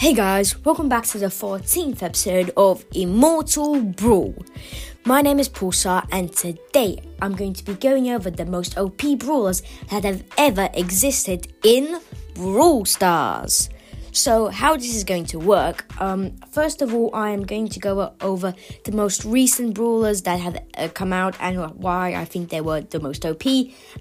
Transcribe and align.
Hey 0.00 0.14
guys, 0.14 0.64
welcome 0.64 0.88
back 0.88 1.04
to 1.08 1.18
the 1.18 1.26
14th 1.26 2.02
episode 2.02 2.50
of 2.56 2.86
Immortal 2.94 3.82
Brawl. 3.82 4.34
My 5.04 5.20
name 5.20 5.38
is 5.38 5.46
Pulsar, 5.46 6.08
and 6.10 6.32
today 6.32 7.02
I'm 7.20 7.36
going 7.36 7.52
to 7.52 7.62
be 7.62 7.74
going 7.74 8.08
over 8.08 8.30
the 8.30 8.46
most 8.46 8.78
OP 8.78 9.02
brawlers 9.18 9.62
that 9.90 10.04
have 10.04 10.24
ever 10.38 10.70
existed 10.72 11.52
in 11.62 12.00
Brawl 12.32 12.86
Stars. 12.86 13.68
So, 14.12 14.48
how 14.48 14.76
this 14.76 14.94
is 14.94 15.04
going 15.04 15.26
to 15.26 15.38
work? 15.38 15.84
Um, 16.00 16.32
first 16.50 16.82
of 16.82 16.92
all, 16.92 17.10
I 17.14 17.30
am 17.30 17.44
going 17.44 17.68
to 17.68 17.78
go 17.78 18.12
over 18.20 18.54
the 18.84 18.90
most 18.90 19.24
recent 19.24 19.74
brawlers 19.74 20.22
that 20.22 20.40
have 20.40 20.58
uh, 20.76 20.88
come 20.88 21.12
out 21.12 21.36
and 21.38 21.74
why 21.76 22.14
I 22.14 22.24
think 22.24 22.50
they 22.50 22.60
were 22.60 22.80
the 22.80 22.98
most 22.98 23.24
OP, 23.24 23.44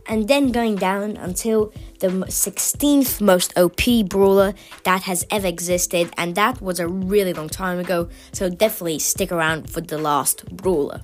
and 0.07 0.27
then 0.27 0.51
going 0.51 0.77
down 0.77 1.15
until 1.17 1.71
the 1.99 2.07
16th 2.07 3.21
most 3.21 3.55
OP 3.55 4.09
brawler 4.09 4.55
that 4.83 5.03
has 5.03 5.27
ever 5.29 5.45
existed, 5.45 6.11
and 6.17 6.33
that 6.33 6.59
was 6.59 6.79
a 6.79 6.87
really 6.87 7.33
long 7.33 7.49
time 7.49 7.77
ago. 7.77 8.09
So, 8.31 8.49
definitely 8.49 8.99
stick 8.99 9.31
around 9.31 9.69
for 9.69 9.81
the 9.81 9.99
last 9.99 10.43
brawler. 10.57 11.01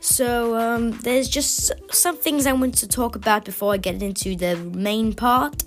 So, 0.00 0.56
um, 0.56 0.92
there's 0.92 1.28
just 1.28 1.72
some 1.90 2.16
things 2.16 2.46
I 2.46 2.52
want 2.52 2.76
to 2.76 2.88
talk 2.88 3.16
about 3.16 3.44
before 3.44 3.74
I 3.74 3.76
get 3.76 4.02
into 4.02 4.34
the 4.34 4.56
main 4.56 5.12
part 5.12 5.64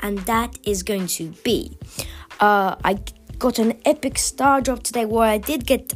and 0.00 0.18
that 0.20 0.58
is 0.64 0.82
going 0.82 1.06
to 1.06 1.28
be 1.44 1.76
uh, 2.40 2.76
I 2.84 2.98
got 3.38 3.58
an 3.58 3.78
epic 3.84 4.18
star 4.18 4.60
drop 4.60 4.82
today 4.82 5.04
where 5.04 5.28
I 5.28 5.38
did 5.38 5.66
get 5.66 5.94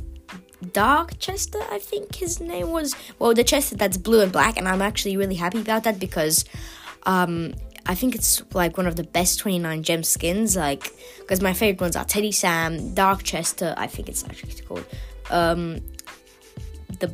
Dark 0.73 1.19
Chester, 1.19 1.61
I 1.71 1.79
think 1.79 2.15
his 2.15 2.41
name 2.41 2.71
was. 2.71 2.95
Well, 3.19 3.34
the 3.34 3.45
Chester 3.45 3.77
that's 3.77 3.97
blue 3.97 4.20
and 4.20 4.33
black, 4.33 4.56
and 4.56 4.69
I'm 4.69 4.83
actually 4.83 5.17
really 5.17 5.34
happy 5.34 5.61
about 5.61 5.84
that 5.84 5.98
because 5.98 6.45
um, 7.05 7.55
I 7.87 7.95
think 7.95 8.15
it's 8.15 8.43
like 8.55 8.77
one 8.77 8.87
of 8.87 8.97
the 8.97 9.05
best 9.05 9.39
29 9.41 9.83
gem 9.83 10.03
skins. 10.03 10.56
Like, 10.56 10.91
because 11.21 11.41
my 11.41 11.53
favorite 11.53 11.81
ones 11.81 11.97
are 11.97 12.05
Teddy 12.05 12.33
Sam, 12.33 12.95
Dark 12.95 13.23
Chester, 13.25 13.75
I 13.77 13.87
think 13.87 14.09
it's 14.09 14.25
actually 14.25 14.55
called. 14.62 14.87
Um, 15.31 15.81
the 17.00 17.12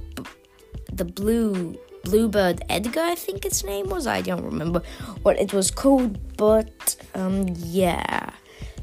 the 0.92 1.04
blue 1.04 1.78
Bluebird 2.04 2.62
Edgar, 2.68 3.00
I 3.00 3.14
think 3.14 3.44
its 3.44 3.64
name 3.64 3.88
was. 3.88 4.06
I 4.06 4.20
don't 4.20 4.44
remember 4.44 4.82
what 5.22 5.38
it 5.38 5.52
was 5.52 5.70
called, 5.70 6.18
but 6.36 6.96
um, 7.14 7.46
yeah. 7.56 8.30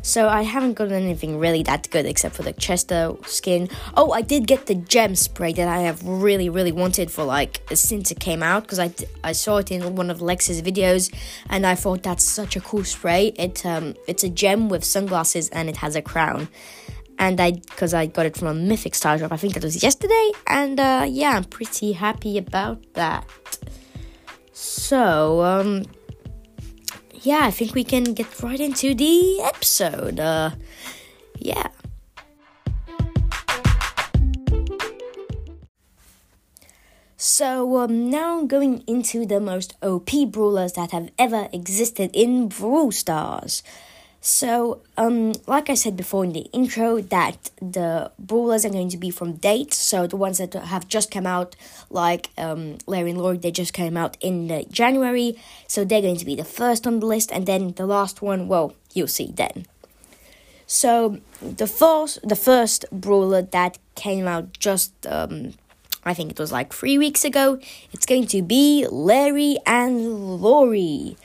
So 0.08 0.30
I 0.30 0.44
haven't 0.44 0.76
gotten 0.76 0.94
anything 0.94 1.38
really 1.38 1.64
that 1.64 1.90
good 1.90 2.06
except 2.06 2.36
for 2.36 2.44
the 2.44 2.54
Chester 2.54 3.14
skin. 3.26 3.68
Oh, 3.96 4.14
I 4.14 4.22
did 4.22 4.48
get 4.48 4.68
the 4.68 4.76
gem 4.76 5.16
spray 5.16 5.52
that 5.52 5.68
I 5.68 5.80
have 5.82 6.02
really, 6.08 6.50
really 6.50 6.72
wanted 6.72 7.12
for 7.12 7.26
like 7.26 7.62
since 7.74 8.10
it 8.10 8.22
came 8.22 8.42
out 8.42 8.64
because 8.64 8.80
I, 8.80 8.94
I 9.22 9.34
saw 9.34 9.58
it 9.58 9.70
in 9.70 9.96
one 9.96 10.10
of 10.10 10.22
Lex's 10.22 10.62
videos 10.62 11.14
and 11.50 11.66
I 11.66 11.76
thought 11.76 12.04
that's 12.04 12.24
such 12.24 12.56
a 12.56 12.62
cool 12.62 12.86
spray. 12.86 13.34
It 13.36 13.66
um 13.66 13.96
it's 14.08 14.24
a 14.24 14.30
gem 14.30 14.70
with 14.70 14.86
sunglasses 14.86 15.50
and 15.50 15.68
it 15.68 15.76
has 15.78 15.98
a 15.98 16.02
crown 16.02 16.48
and 17.20 17.40
I 17.40 17.52
because 17.52 17.94
I 17.94 18.06
got 18.06 18.26
it 18.26 18.38
from 18.38 18.48
a 18.48 18.54
Mythic 18.54 18.96
Star 18.96 19.18
Drop. 19.18 19.32
I 19.32 19.38
think 19.38 19.54
that 19.54 19.64
was 19.64 19.82
yesterday, 19.82 20.32
and 20.48 20.80
uh, 20.80 21.06
yeah, 21.08 21.32
I'm 21.32 21.44
pretty 21.44 21.94
happy 21.94 22.38
about 22.38 22.84
that. 22.94 23.26
So 24.54 25.42
um, 25.44 25.86
yeah, 27.22 27.42
I 27.44 27.52
think 27.52 27.76
we 27.76 27.84
can 27.84 28.14
get 28.14 28.28
right 28.42 28.60
into 28.60 28.94
the 28.94 29.42
episode. 29.42 30.20
Uh, 30.20 30.52
yeah. 31.40 31.68
So 37.16 37.78
um, 37.80 38.10
now 38.10 38.44
going 38.44 38.84
into 38.88 39.26
the 39.26 39.40
most 39.40 39.76
OP 39.82 40.10
brawlers 40.30 40.74
that 40.74 40.92
have 40.92 41.10
ever 41.18 41.50
existed 41.52 42.12
in 42.14 42.48
Brawl 42.48 42.92
Stars. 42.92 43.64
So, 44.30 44.82
um, 44.98 45.32
like 45.48 45.70
I 45.70 45.74
said 45.74 45.96
before 45.96 46.26
in 46.26 46.34
the 46.34 46.50
intro, 46.52 47.00
that 47.00 47.50
the 47.62 48.12
brawlers 48.20 48.66
are 48.66 48.70
going 48.70 48.90
to 48.90 48.98
be 48.98 49.10
from 49.10 49.38
dates. 49.38 49.78
So 49.78 50.06
the 50.06 50.18
ones 50.18 50.40
that 50.40 50.54
have 50.54 50.90
just 50.90 51.10
come 51.12 51.26
out, 51.26 51.56
like 51.90 52.30
um, 52.38 52.78
Larry 52.88 53.12
and 53.12 53.22
Lori, 53.22 53.38
they 53.38 53.52
just 53.52 53.72
came 53.72 53.96
out 53.96 54.18
in 54.20 54.50
the 54.50 54.66
January. 54.70 55.40
So 55.70 55.86
they're 55.86 56.02
going 56.02 56.18
to 56.18 56.26
be 56.26 56.36
the 56.36 56.44
first 56.44 56.86
on 56.86 57.00
the 57.00 57.06
list, 57.06 57.32
and 57.32 57.46
then 57.46 57.72
the 57.78 57.86
last 57.86 58.22
one, 58.22 58.50
well, 58.50 58.76
you'll 58.94 59.08
see 59.08 59.32
then. 59.34 59.66
So 60.66 61.22
the 61.42 61.66
first, 61.66 62.20
the 62.22 62.36
first 62.36 62.84
brawler 62.92 63.44
that 63.44 63.78
came 63.96 64.28
out 64.28 64.60
just, 64.60 64.92
um, 65.08 65.54
I 66.04 66.14
think 66.14 66.32
it 66.32 66.40
was 66.40 66.52
like 66.52 66.74
three 66.74 66.98
weeks 66.98 67.24
ago. 67.24 67.62
It's 67.94 68.06
going 68.06 68.28
to 68.28 68.42
be 68.42 68.88
Larry 68.92 69.56
and 69.66 70.42
Lori. 70.42 71.16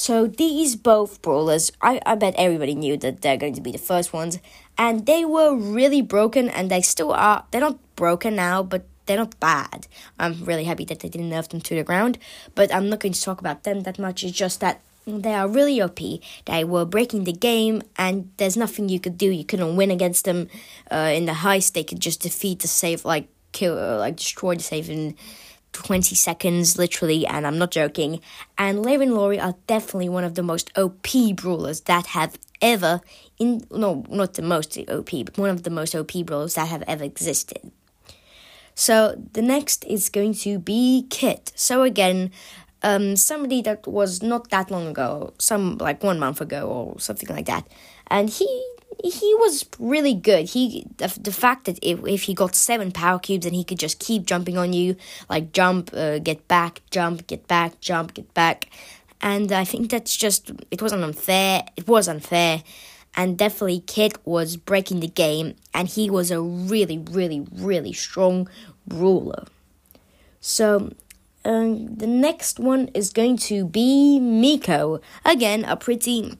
So 0.00 0.26
these 0.26 0.76
both 0.76 1.20
brawlers, 1.20 1.70
I, 1.82 2.00
I 2.06 2.14
bet 2.14 2.32
everybody 2.38 2.74
knew 2.74 2.96
that 2.96 3.20
they're 3.20 3.36
going 3.36 3.52
to 3.52 3.60
be 3.60 3.70
the 3.70 3.76
first 3.76 4.14
ones, 4.14 4.38
and 4.78 5.04
they 5.04 5.26
were 5.26 5.54
really 5.54 6.00
broken, 6.00 6.48
and 6.48 6.70
they 6.70 6.80
still 6.80 7.12
are. 7.12 7.44
They're 7.50 7.60
not 7.60 7.78
broken 7.96 8.34
now, 8.34 8.62
but 8.62 8.86
they're 9.04 9.18
not 9.18 9.38
bad. 9.40 9.88
I'm 10.18 10.42
really 10.42 10.64
happy 10.64 10.86
that 10.86 11.00
they 11.00 11.10
didn't 11.10 11.28
nerf 11.28 11.50
them 11.50 11.60
to 11.60 11.74
the 11.74 11.84
ground, 11.84 12.16
but 12.54 12.74
I'm 12.74 12.88
not 12.88 13.00
going 13.00 13.12
to 13.12 13.20
talk 13.20 13.40
about 13.40 13.64
them 13.64 13.82
that 13.82 13.98
much. 13.98 14.24
It's 14.24 14.32
just 14.32 14.60
that 14.60 14.80
they 15.06 15.34
are 15.34 15.46
really 15.46 15.82
OP. 15.82 16.00
They 16.46 16.64
were 16.64 16.86
breaking 16.86 17.24
the 17.24 17.34
game, 17.34 17.82
and 17.96 18.30
there's 18.38 18.56
nothing 18.56 18.88
you 18.88 19.00
could 19.00 19.18
do. 19.18 19.28
You 19.28 19.44
couldn't 19.44 19.76
win 19.76 19.90
against 19.90 20.24
them 20.24 20.48
uh, 20.90 21.12
in 21.14 21.26
the 21.26 21.44
heist. 21.44 21.74
They 21.74 21.84
could 21.84 22.00
just 22.00 22.22
defeat 22.22 22.60
the 22.60 22.68
save, 22.68 23.04
like 23.04 23.28
kill, 23.52 23.78
uh, 23.78 23.98
like 23.98 24.16
destroy 24.16 24.54
the 24.54 24.62
save 24.62 24.88
in 24.88 25.14
20 25.72 26.14
seconds, 26.14 26.78
literally, 26.78 27.26
and 27.26 27.46
I'm 27.46 27.58
not 27.58 27.70
joking. 27.70 28.20
And 28.58 28.84
Larry 28.84 29.04
and 29.04 29.14
Lori 29.14 29.38
are 29.38 29.54
definitely 29.66 30.08
one 30.08 30.24
of 30.24 30.34
the 30.34 30.42
most 30.42 30.70
OP 30.76 31.08
brawlers 31.34 31.82
that 31.82 32.06
have 32.08 32.38
ever, 32.60 33.00
in 33.38 33.62
no, 33.70 34.04
not 34.08 34.34
the 34.34 34.42
most 34.42 34.78
OP, 34.88 35.10
but 35.10 35.38
one 35.38 35.50
of 35.50 35.62
the 35.62 35.70
most 35.70 35.94
OP 35.94 36.12
brawlers 36.24 36.54
that 36.54 36.68
have 36.68 36.82
ever 36.86 37.04
existed. 37.04 37.70
So 38.74 39.20
the 39.32 39.42
next 39.42 39.84
is 39.84 40.08
going 40.08 40.34
to 40.34 40.58
be 40.58 41.06
Kit. 41.10 41.52
So 41.54 41.82
again, 41.82 42.30
um, 42.82 43.16
somebody 43.16 43.62
that 43.62 43.86
was 43.86 44.22
not 44.22 44.50
that 44.50 44.70
long 44.70 44.88
ago, 44.88 45.34
some 45.38 45.76
like 45.78 46.02
one 46.02 46.18
month 46.18 46.40
ago 46.40 46.68
or 46.68 47.00
something 47.00 47.28
like 47.28 47.46
that, 47.46 47.68
and 48.06 48.30
he 48.30 48.46
he 49.02 49.34
was 49.36 49.66
really 49.78 50.14
good. 50.14 50.50
He 50.50 50.86
the, 50.96 51.16
the 51.20 51.32
fact 51.32 51.64
that 51.64 51.78
if, 51.82 52.04
if 52.06 52.22
he 52.24 52.34
got 52.34 52.54
seven 52.54 52.92
power 52.92 53.18
cubes 53.18 53.46
and 53.46 53.54
he 53.54 53.64
could 53.64 53.78
just 53.78 53.98
keep 53.98 54.26
jumping 54.26 54.58
on 54.58 54.72
you, 54.72 54.96
like 55.28 55.52
jump, 55.52 55.90
uh, 55.92 56.18
get 56.18 56.46
back, 56.48 56.82
jump, 56.90 57.26
get 57.26 57.46
back, 57.46 57.80
jump, 57.80 58.14
get 58.14 58.32
back, 58.34 58.66
and 59.20 59.52
I 59.52 59.64
think 59.64 59.90
that's 59.90 60.16
just 60.16 60.50
it 60.70 60.82
wasn't 60.82 61.04
unfair. 61.04 61.64
It 61.76 61.86
was 61.88 62.08
unfair, 62.08 62.62
and 63.14 63.38
definitely 63.38 63.80
Kit 63.80 64.18
was 64.24 64.56
breaking 64.56 65.00
the 65.00 65.08
game, 65.08 65.54
and 65.74 65.88
he 65.88 66.10
was 66.10 66.30
a 66.30 66.40
really, 66.40 66.98
really, 66.98 67.46
really 67.52 67.92
strong 67.92 68.48
ruler. 68.88 69.44
So 70.40 70.92
um, 71.44 71.94
the 71.96 72.06
next 72.06 72.58
one 72.58 72.88
is 72.94 73.10
going 73.10 73.36
to 73.38 73.64
be 73.64 74.18
Miko. 74.20 75.00
Again, 75.24 75.64
a 75.64 75.76
pretty 75.76 76.38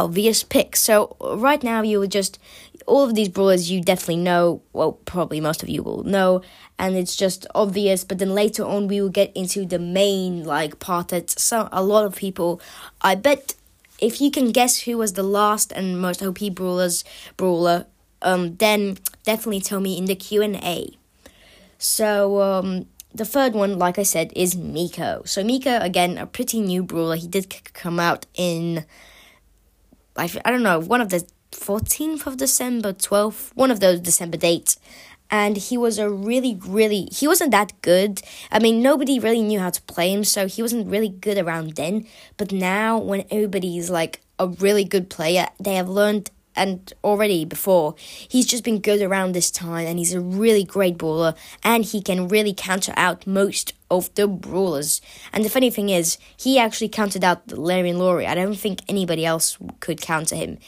obvious 0.00 0.42
pick. 0.42 0.76
So 0.76 1.16
right 1.20 1.62
now 1.62 1.82
you 1.82 2.00
will 2.00 2.08
just 2.08 2.38
all 2.86 3.04
of 3.04 3.14
these 3.14 3.28
brawlers 3.28 3.70
you 3.70 3.80
definitely 3.80 4.16
know. 4.16 4.62
Well, 4.72 4.92
probably 4.92 5.40
most 5.40 5.62
of 5.62 5.68
you 5.68 5.82
will 5.82 6.02
know, 6.02 6.42
and 6.78 6.96
it's 6.96 7.16
just 7.16 7.46
obvious. 7.54 8.04
But 8.04 8.18
then 8.18 8.34
later 8.34 8.64
on 8.64 8.88
we 8.88 9.00
will 9.00 9.10
get 9.10 9.32
into 9.36 9.64
the 9.64 9.78
main 9.78 10.44
like 10.44 10.78
part 10.78 11.08
that 11.08 11.30
so 11.30 11.68
a 11.72 11.82
lot 11.82 12.04
of 12.04 12.16
people. 12.16 12.60
I 13.00 13.14
bet 13.14 13.54
if 13.98 14.20
you 14.20 14.30
can 14.30 14.50
guess 14.50 14.80
who 14.80 14.98
was 14.98 15.12
the 15.12 15.22
last 15.22 15.72
and 15.72 16.00
most 16.00 16.22
OP 16.22 16.38
brawlers 16.52 17.04
brawler, 17.36 17.86
um, 18.22 18.56
then 18.56 18.98
definitely 19.24 19.60
tell 19.60 19.80
me 19.80 19.98
in 19.98 20.06
the 20.06 20.16
Q 20.16 20.42
and 20.42 20.56
A. 20.56 20.96
So 21.78 22.40
um. 22.40 22.86
The 23.12 23.24
third 23.24 23.54
one, 23.54 23.76
like 23.76 23.98
I 23.98 24.04
said, 24.04 24.32
is 24.36 24.54
Miko. 24.54 25.22
So 25.24 25.42
Miko, 25.42 25.80
again, 25.80 26.16
a 26.16 26.26
pretty 26.26 26.60
new 26.60 26.84
brawler. 26.84 27.16
He 27.16 27.26
did 27.26 27.52
come 27.72 27.98
out 27.98 28.26
in 28.34 28.84
I, 30.20 30.30
I 30.44 30.50
don't 30.50 30.62
know, 30.62 30.78
one 30.78 31.00
of 31.00 31.08
the 31.08 31.26
14th 31.52 32.26
of 32.26 32.36
December, 32.36 32.92
12th, 32.92 33.52
one 33.54 33.70
of 33.70 33.80
those 33.80 34.00
December 34.00 34.36
dates. 34.36 34.78
And 35.30 35.56
he 35.56 35.78
was 35.78 35.98
a 35.98 36.10
really, 36.10 36.58
really, 36.66 37.08
he 37.10 37.26
wasn't 37.26 37.52
that 37.52 37.72
good. 37.82 38.20
I 38.50 38.58
mean, 38.58 38.82
nobody 38.82 39.18
really 39.18 39.42
knew 39.42 39.60
how 39.60 39.70
to 39.70 39.82
play 39.82 40.12
him, 40.12 40.24
so 40.24 40.46
he 40.46 40.60
wasn't 40.60 40.90
really 40.90 41.08
good 41.08 41.38
around 41.38 41.76
then. 41.76 42.06
But 42.36 42.52
now, 42.52 42.98
when 42.98 43.24
everybody's 43.30 43.88
like 43.88 44.20
a 44.38 44.48
really 44.48 44.84
good 44.84 45.08
player, 45.08 45.46
they 45.58 45.76
have 45.76 45.88
learned 45.88 46.30
and 46.56 46.92
already 47.04 47.44
before 47.44 47.94
he's 48.28 48.44
just 48.44 48.64
been 48.64 48.80
good 48.80 49.00
around 49.00 49.32
this 49.32 49.52
time 49.52 49.86
and 49.86 50.00
he's 50.00 50.12
a 50.12 50.20
really 50.20 50.64
great 50.64 50.98
brawler 50.98 51.32
and 51.62 51.84
he 51.84 52.02
can 52.02 52.26
really 52.26 52.52
counter 52.52 52.92
out 52.96 53.24
most 53.24 53.72
of 53.90 54.14
the 54.14 54.28
brawlers. 54.28 55.00
And 55.32 55.44
the 55.44 55.50
funny 55.50 55.70
thing 55.70 55.88
is 55.88 56.18
he 56.36 56.58
actually 56.58 56.88
counted 56.88 57.24
out 57.24 57.50
Larry 57.50 57.90
and 57.90 57.98
Lori 57.98 58.26
I 58.26 58.34
don't 58.34 58.54
think 58.54 58.80
anybody 58.88 59.24
else 59.26 59.58
could 59.80 60.00
counter 60.00 60.36
him 60.36 60.58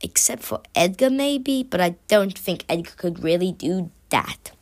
except 0.00 0.42
for 0.42 0.60
Edgar 0.74 1.10
maybe 1.10 1.62
but 1.62 1.80
I 1.80 1.96
don't 2.08 2.36
think 2.36 2.64
Edgar 2.68 2.92
could 2.96 3.22
really 3.22 3.52
do 3.52 3.90
that. 4.10 4.52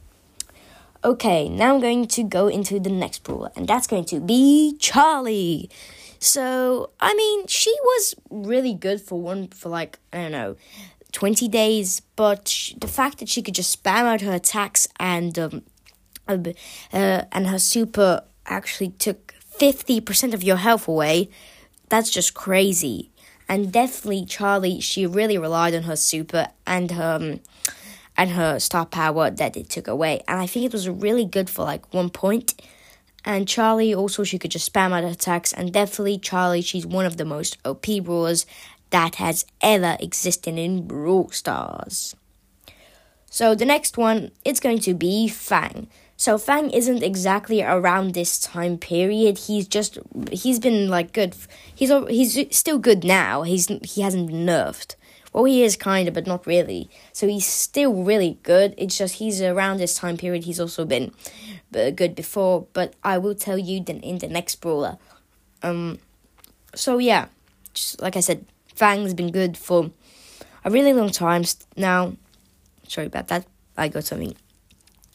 Okay 1.02 1.48
now 1.48 1.74
I'm 1.74 1.80
going 1.80 2.06
to 2.08 2.22
go 2.22 2.48
into 2.48 2.78
the 2.78 2.90
next 2.90 3.24
brawler 3.24 3.50
and 3.56 3.66
that's 3.66 3.86
going 3.86 4.04
to 4.06 4.20
be 4.20 4.76
Charlie. 4.78 5.70
So, 6.22 6.90
I 7.00 7.14
mean, 7.14 7.46
she 7.46 7.74
was 7.82 8.14
really 8.30 8.74
good 8.74 9.00
for 9.00 9.18
one, 9.18 9.48
for 9.48 9.70
like, 9.70 9.98
I 10.12 10.18
don't 10.18 10.32
know, 10.32 10.56
20 11.12 11.48
days, 11.48 12.00
but 12.14 12.72
the 12.78 12.88
fact 12.88 13.18
that 13.18 13.28
she 13.28 13.40
could 13.40 13.54
just 13.54 13.82
spam 13.82 14.04
out 14.04 14.20
her 14.20 14.32
attacks 14.32 14.86
and 14.98 15.38
um, 15.38 15.62
uh, 16.92 17.22
and 17.32 17.46
her 17.46 17.58
super 17.58 18.24
actually 18.46 18.90
took 18.90 19.34
50% 19.58 20.34
of 20.34 20.42
your 20.42 20.56
health 20.56 20.88
away, 20.88 21.28
that's 21.88 22.10
just 22.10 22.34
crazy. 22.34 23.10
And 23.48 23.72
definitely 23.72 24.24
Charlie, 24.24 24.80
she 24.80 25.06
really 25.06 25.36
relied 25.36 25.74
on 25.74 25.82
her 25.82 25.96
super 25.96 26.48
and 26.66 26.92
her 26.92 27.18
um, 27.20 27.40
and 28.16 28.30
her 28.30 28.58
star 28.58 28.86
power 28.86 29.30
that 29.30 29.56
it 29.56 29.68
took 29.68 29.88
away. 29.88 30.22
And 30.28 30.38
I 30.38 30.46
think 30.46 30.66
it 30.66 30.72
was 30.72 30.88
really 30.88 31.24
good 31.24 31.48
for 31.48 31.64
like 31.64 31.92
one 31.92 32.10
point. 32.10 32.54
And 33.24 33.48
Charlie 33.48 33.94
also 33.94 34.24
she 34.24 34.38
could 34.38 34.50
just 34.50 34.72
spam 34.72 34.92
out 34.92 35.04
attacks 35.04 35.52
and 35.52 35.72
definitely 35.72 36.18
Charlie, 36.18 36.62
she's 36.62 36.86
one 36.86 37.06
of 37.06 37.16
the 37.16 37.24
most 37.24 37.58
OP 37.64 37.86
brawlers 38.02 38.46
that 38.90 39.16
has 39.16 39.46
ever 39.60 39.96
existed 40.00 40.58
in 40.58 40.86
Brawl 40.86 41.30
Stars. 41.30 42.14
So 43.30 43.54
the 43.54 43.64
next 43.64 43.96
one, 43.96 44.32
it's 44.44 44.60
going 44.60 44.80
to 44.80 44.94
be 44.94 45.28
Fang. 45.28 45.88
So 46.20 46.36
Fang 46.36 46.68
isn't 46.68 47.02
exactly 47.02 47.62
around 47.62 48.12
this 48.12 48.38
time 48.38 48.76
period. 48.76 49.38
He's 49.38 49.66
just 49.66 49.98
he's 50.30 50.58
been 50.58 50.90
like 50.90 51.14
good. 51.14 51.34
He's 51.74 51.88
he's 51.88 52.54
still 52.54 52.78
good 52.78 53.04
now. 53.04 53.40
He's 53.40 53.68
he 53.82 54.02
hasn't 54.02 54.26
been 54.26 54.44
nerfed. 54.44 54.96
Well, 55.32 55.44
he 55.44 55.62
is 55.62 55.76
kind 55.76 56.08
of, 56.08 56.12
but 56.12 56.26
not 56.26 56.46
really. 56.46 56.90
So 57.14 57.26
he's 57.26 57.46
still 57.46 58.04
really 58.04 58.36
good. 58.42 58.74
It's 58.76 58.98
just 58.98 59.14
he's 59.14 59.40
around 59.40 59.78
this 59.78 59.94
time 59.94 60.18
period. 60.18 60.44
He's 60.44 60.60
also 60.60 60.84
been 60.84 61.14
uh, 61.74 61.88
good 61.88 62.14
before. 62.14 62.66
But 62.74 62.92
I 63.02 63.16
will 63.16 63.34
tell 63.34 63.56
you 63.56 63.82
then 63.82 64.00
in 64.00 64.18
the 64.18 64.28
next 64.28 64.56
brawler. 64.56 64.98
Um. 65.62 66.00
So 66.74 66.98
yeah, 66.98 67.28
just 67.72 67.98
like 68.02 68.18
I 68.18 68.20
said, 68.20 68.44
Fang's 68.74 69.14
been 69.14 69.32
good 69.32 69.56
for 69.56 69.90
a 70.66 70.70
really 70.70 70.92
long 70.92 71.12
time 71.12 71.44
now. 71.78 72.12
Sorry 72.88 73.06
about 73.06 73.28
that. 73.28 73.46
I 73.78 73.88
got 73.88 74.04
something 74.04 74.36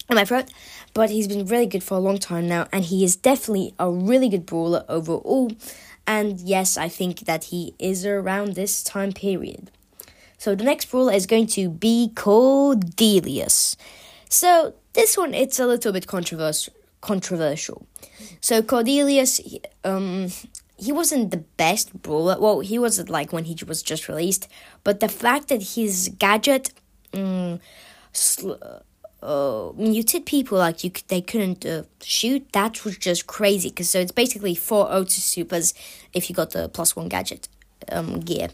in 0.10 0.16
my 0.16 0.26
throat. 0.26 0.50
But 0.96 1.10
he's 1.10 1.28
been 1.28 1.46
really 1.46 1.68
good 1.68 1.84
for 1.84 1.98
a 1.98 2.00
long 2.00 2.18
time 2.18 2.48
now, 2.48 2.68
and 2.72 2.86
he 2.86 3.04
is 3.04 3.18
definitely 3.18 3.76
a 3.78 3.92
really 3.92 4.30
good 4.30 4.46
brawler 4.46 4.86
overall. 4.88 5.52
And 6.08 6.40
yes, 6.40 6.78
I 6.78 6.88
think 6.88 7.26
that 7.26 7.46
he 7.46 7.76
is 7.78 8.06
around 8.06 8.56
this 8.56 8.82
time 8.82 9.12
period. 9.12 9.72
So 10.38 10.56
the 10.56 10.64
next 10.64 10.86
brawler 10.86 11.12
is 11.12 11.26
going 11.26 11.48
to 11.48 11.70
be 11.70 12.12
Cordelius. 12.14 13.76
So 14.30 14.74
this 14.94 15.18
one, 15.18 15.34
it's 15.34 15.60
a 15.60 15.68
little 15.68 15.92
bit 15.92 16.08
controversial. 16.08 16.74
Controversial. 17.02 17.86
So 18.40 18.62
Cordelius, 18.62 19.42
um, 19.84 20.30
he 20.78 20.94
wasn't 20.94 21.32
the 21.32 21.44
best 21.58 21.94
brawler. 22.02 22.40
Well, 22.40 22.62
he 22.62 22.80
wasn't 22.80 23.10
like 23.10 23.34
when 23.34 23.44
he 23.44 23.58
was 23.68 23.84
just 23.84 24.08
released, 24.08 24.48
but 24.86 25.02
the 25.02 25.10
fact 25.10 25.50
that 25.50 25.62
his 25.76 26.10
gadget 26.18 26.72
um, 27.14 27.60
sl- 28.14 28.54
uh, 29.22 29.72
muted 29.76 30.26
people 30.26 30.58
like 30.58 30.84
you 30.84 30.92
they 31.08 31.22
couldn't 31.22 31.66
uh, 31.66 31.84
shoot 32.02 32.52
that 32.52 32.84
was 32.86 32.98
just 32.98 33.28
crazy 33.28 33.70
because 33.70 33.90
so 33.90 34.00
it's 34.00 34.12
basically 34.12 34.56
four 34.56 34.92
Otis 34.92 35.24
supers 35.24 35.74
if 36.14 36.30
you 36.30 36.36
got 36.36 36.52
the 36.52 36.70
plus 36.70 36.96
one 36.96 37.10
gadget 37.10 37.48
um, 37.92 38.20
gear. 38.20 38.50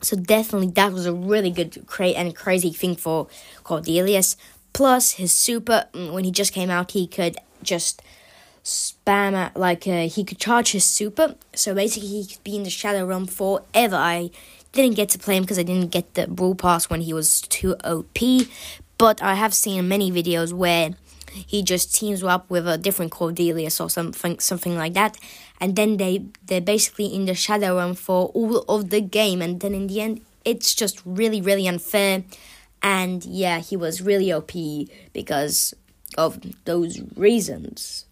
So 0.00 0.16
definitely 0.16 0.70
that 0.72 0.92
was 0.92 1.06
a 1.06 1.12
really 1.12 1.50
good 1.50 1.86
cra- 1.86 2.08
and 2.08 2.34
crazy 2.34 2.70
thing 2.70 2.96
for 2.96 3.28
Cordelius. 3.64 4.36
Plus 4.72 5.12
his 5.12 5.32
super 5.32 5.86
mm, 5.92 6.12
when 6.12 6.24
he 6.24 6.30
just 6.30 6.52
came 6.52 6.70
out 6.70 6.92
he 6.92 7.06
could 7.06 7.36
just 7.62 8.02
spam 8.68 9.32
at 9.32 9.56
like 9.56 9.86
uh, 9.86 10.06
he 10.08 10.24
could 10.24 10.38
charge 10.38 10.72
his 10.72 10.84
super. 10.84 11.34
So 11.54 11.74
basically, 11.74 12.08
he 12.08 12.26
could 12.26 12.44
be 12.44 12.56
in 12.56 12.62
the 12.62 12.70
Shadow 12.70 13.04
Realm 13.06 13.26
forever. 13.26 13.96
I 13.96 14.30
didn't 14.72 14.96
get 14.96 15.08
to 15.10 15.18
play 15.18 15.36
him 15.36 15.42
because 15.42 15.58
I 15.58 15.62
didn't 15.62 15.90
get 15.90 16.14
the 16.14 16.26
Brawl 16.26 16.54
Pass 16.54 16.90
when 16.90 17.00
he 17.00 17.12
was 17.12 17.40
too 17.40 17.74
OP. 17.84 18.18
But 18.98 19.22
I 19.22 19.34
have 19.34 19.54
seen 19.54 19.88
many 19.88 20.10
videos 20.10 20.52
where 20.52 20.90
he 21.32 21.62
just 21.62 21.94
teams 21.94 22.22
up 22.22 22.50
with 22.50 22.66
a 22.66 22.76
different 22.76 23.12
Cordelius 23.12 23.80
or 23.80 23.88
something, 23.88 24.40
something 24.40 24.76
like 24.76 24.94
that, 24.94 25.16
and 25.60 25.76
then 25.76 25.96
they 25.96 26.26
they're 26.44 26.60
basically 26.60 27.06
in 27.06 27.26
the 27.26 27.34
Shadow 27.34 27.76
Realm 27.76 27.94
for 27.94 28.26
all 28.34 28.64
of 28.68 28.90
the 28.90 29.00
game, 29.00 29.40
and 29.40 29.60
then 29.60 29.74
in 29.74 29.86
the 29.86 30.00
end, 30.00 30.20
it's 30.44 30.74
just 30.74 31.00
really 31.04 31.40
really 31.40 31.66
unfair. 31.68 32.24
And 32.82 33.24
yeah, 33.24 33.58
he 33.58 33.76
was 33.76 34.00
really 34.00 34.32
OP 34.32 34.52
because 35.12 35.74
of 36.16 36.38
those 36.64 37.00
reasons. 37.16 38.06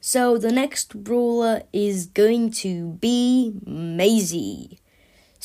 So 0.00 0.36
the 0.36 0.50
next 0.50 1.04
brawler 1.04 1.62
is 1.72 2.06
going 2.06 2.50
to 2.62 2.98
be 3.00 3.54
Maisie. 3.64 4.78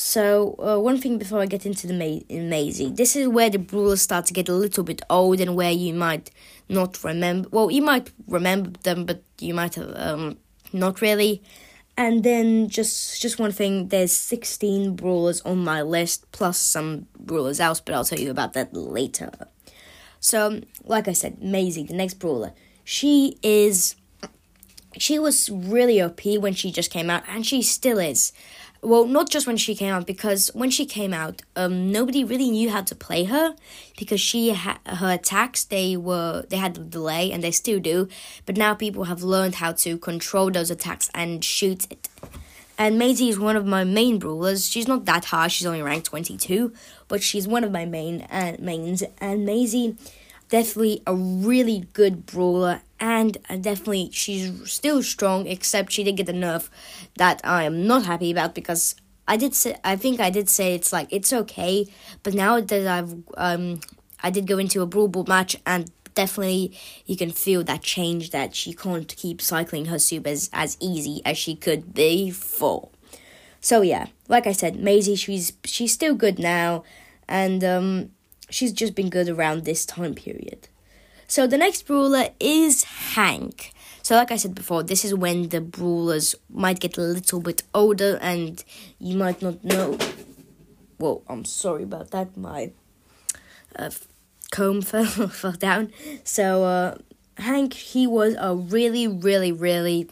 So 0.00 0.54
uh, 0.60 0.78
one 0.80 0.98
thing 0.98 1.18
before 1.18 1.40
I 1.40 1.46
get 1.46 1.66
into 1.66 1.88
the 1.88 1.92
Ma- 1.92 2.20
Maisie, 2.30 2.88
this 2.88 3.16
is 3.16 3.26
where 3.26 3.50
the 3.50 3.58
brawlers 3.58 4.00
start 4.00 4.26
to 4.26 4.32
get 4.32 4.48
a 4.48 4.52
little 4.52 4.84
bit 4.84 5.02
old 5.10 5.40
and 5.40 5.56
where 5.56 5.72
you 5.72 5.92
might 5.92 6.30
not 6.68 7.02
remember. 7.02 7.48
Well, 7.50 7.68
you 7.68 7.82
might 7.82 8.12
remember 8.28 8.70
them, 8.84 9.06
but 9.06 9.24
you 9.40 9.54
might 9.54 9.74
have 9.74 9.92
um, 9.96 10.38
not 10.72 11.00
really. 11.00 11.42
And 11.96 12.22
then 12.22 12.68
just 12.68 13.20
just 13.20 13.40
one 13.40 13.50
thing, 13.50 13.88
there's 13.88 14.12
16 14.12 14.94
brawlers 14.94 15.40
on 15.40 15.64
my 15.64 15.82
list 15.82 16.30
plus 16.30 16.58
some 16.58 17.08
brawlers 17.18 17.58
else, 17.58 17.80
but 17.80 17.92
I'll 17.92 18.04
tell 18.04 18.20
you 18.20 18.30
about 18.30 18.52
that 18.52 18.72
later. 18.72 19.32
So, 20.20 20.60
like 20.84 21.08
I 21.08 21.12
said, 21.12 21.42
Maisie, 21.42 21.82
the 21.82 21.94
next 21.94 22.20
brawler, 22.20 22.52
she 22.84 23.36
is 23.42 23.96
she 24.96 25.18
was 25.18 25.50
really 25.50 26.00
OP 26.00 26.24
when 26.24 26.54
she 26.54 26.70
just 26.70 26.92
came 26.92 27.10
out, 27.10 27.24
and 27.28 27.44
she 27.44 27.62
still 27.62 27.98
is. 27.98 28.32
Well, 28.80 29.06
not 29.06 29.28
just 29.28 29.46
when 29.46 29.56
she 29.56 29.74
came 29.74 29.92
out, 29.92 30.06
because 30.06 30.48
when 30.54 30.70
she 30.70 30.86
came 30.86 31.12
out, 31.12 31.42
um, 31.56 31.90
nobody 31.90 32.22
really 32.22 32.48
knew 32.50 32.70
how 32.70 32.82
to 32.82 32.94
play 32.94 33.24
her 33.24 33.56
because 33.98 34.20
she 34.20 34.50
had 34.50 34.78
her 34.86 35.12
attacks. 35.14 35.64
They 35.64 35.96
were 35.96 36.44
they 36.48 36.58
had 36.58 36.78
a 36.78 36.80
delay, 36.82 37.32
and 37.32 37.42
they 37.42 37.50
still 37.50 37.80
do. 37.80 38.08
But 38.46 38.56
now 38.56 38.74
people 38.74 39.04
have 39.04 39.22
learned 39.22 39.56
how 39.56 39.72
to 39.72 39.98
control 39.98 40.50
those 40.50 40.70
attacks 40.70 41.10
and 41.12 41.44
shoot 41.44 41.90
it. 41.90 42.08
And 42.78 42.96
Maisie 42.96 43.28
is 43.28 43.40
one 43.40 43.56
of 43.56 43.66
my 43.66 43.82
main 43.82 44.20
brawlers. 44.20 44.68
She's 44.68 44.86
not 44.86 45.04
that 45.06 45.24
high; 45.26 45.48
she's 45.48 45.66
only 45.66 45.82
ranked 45.82 46.06
twenty 46.06 46.36
two, 46.36 46.72
but 47.08 47.20
she's 47.20 47.48
one 47.48 47.64
of 47.64 47.72
my 47.72 47.84
main 47.84 48.22
uh, 48.30 48.56
mains. 48.60 49.02
And 49.20 49.44
Maisie 49.44 49.96
definitely 50.48 51.02
a 51.06 51.14
really 51.14 51.86
good 51.92 52.26
brawler 52.26 52.82
and 53.00 53.38
definitely 53.60 54.10
she's 54.12 54.70
still 54.70 55.02
strong 55.02 55.46
except 55.46 55.92
she 55.92 56.02
did 56.02 56.16
get 56.16 56.28
a 56.28 56.32
nerf 56.32 56.68
that 57.16 57.40
i 57.44 57.64
am 57.64 57.86
not 57.86 58.04
happy 58.06 58.30
about 58.30 58.54
because 58.54 58.96
i 59.26 59.36
did 59.36 59.54
say 59.54 59.76
i 59.84 59.94
think 59.94 60.20
i 60.20 60.30
did 60.30 60.48
say 60.48 60.74
it's 60.74 60.92
like 60.92 61.06
it's 61.10 61.32
okay 61.32 61.86
but 62.22 62.34
now 62.34 62.60
that 62.60 62.86
i've 62.86 63.14
um 63.36 63.80
i 64.22 64.30
did 64.30 64.46
go 64.46 64.58
into 64.58 64.82
a 64.82 64.86
brawl 64.86 65.08
ball 65.08 65.24
match 65.28 65.56
and 65.66 65.90
definitely 66.14 66.76
you 67.06 67.16
can 67.16 67.30
feel 67.30 67.62
that 67.62 67.80
change 67.82 68.30
that 68.30 68.54
she 68.54 68.72
can't 68.72 69.14
keep 69.16 69.40
cycling 69.40 69.84
her 69.84 70.00
supers 70.00 70.50
as 70.52 70.76
easy 70.80 71.22
as 71.24 71.38
she 71.38 71.54
could 71.54 71.94
before. 71.94 72.88
So 73.60 73.82
yeah 73.82 74.06
like 74.28 74.46
i 74.46 74.52
said 74.52 74.76
maisie 74.76 75.16
she's 75.16 75.52
she's 75.64 75.92
still 75.92 76.14
good 76.14 76.38
now 76.38 76.84
and 77.28 77.62
um 77.62 78.10
she's 78.50 78.72
just 78.72 78.94
been 78.94 79.10
good 79.10 79.28
around 79.28 79.64
this 79.64 79.84
time 79.86 80.14
period. 80.14 80.68
So 81.26 81.46
the 81.46 81.58
next 81.58 81.86
brawler 81.86 82.30
is 82.40 82.84
Hank. 82.84 83.72
So 84.02 84.16
like 84.16 84.30
I 84.30 84.36
said 84.36 84.54
before, 84.54 84.82
this 84.82 85.04
is 85.04 85.14
when 85.14 85.50
the 85.50 85.60
brawlers 85.60 86.34
might 86.48 86.80
get 86.80 86.96
a 86.96 87.02
little 87.02 87.40
bit 87.40 87.62
older 87.74 88.18
and 88.22 88.64
you 88.98 89.16
might 89.16 89.42
not 89.42 89.62
know. 89.62 89.98
Well, 90.98 91.22
I'm 91.28 91.44
sorry 91.44 91.82
about 91.82 92.10
that. 92.12 92.36
My 92.36 92.72
uh, 93.76 93.90
comb 94.50 94.80
fell, 94.82 95.04
fell 95.28 95.52
down. 95.52 95.92
So 96.24 96.64
uh, 96.64 96.96
Hank, 97.36 97.74
he 97.74 98.06
was 98.06 98.34
a 98.38 98.54
really, 98.54 99.06
really, 99.06 99.52
really 99.52 100.08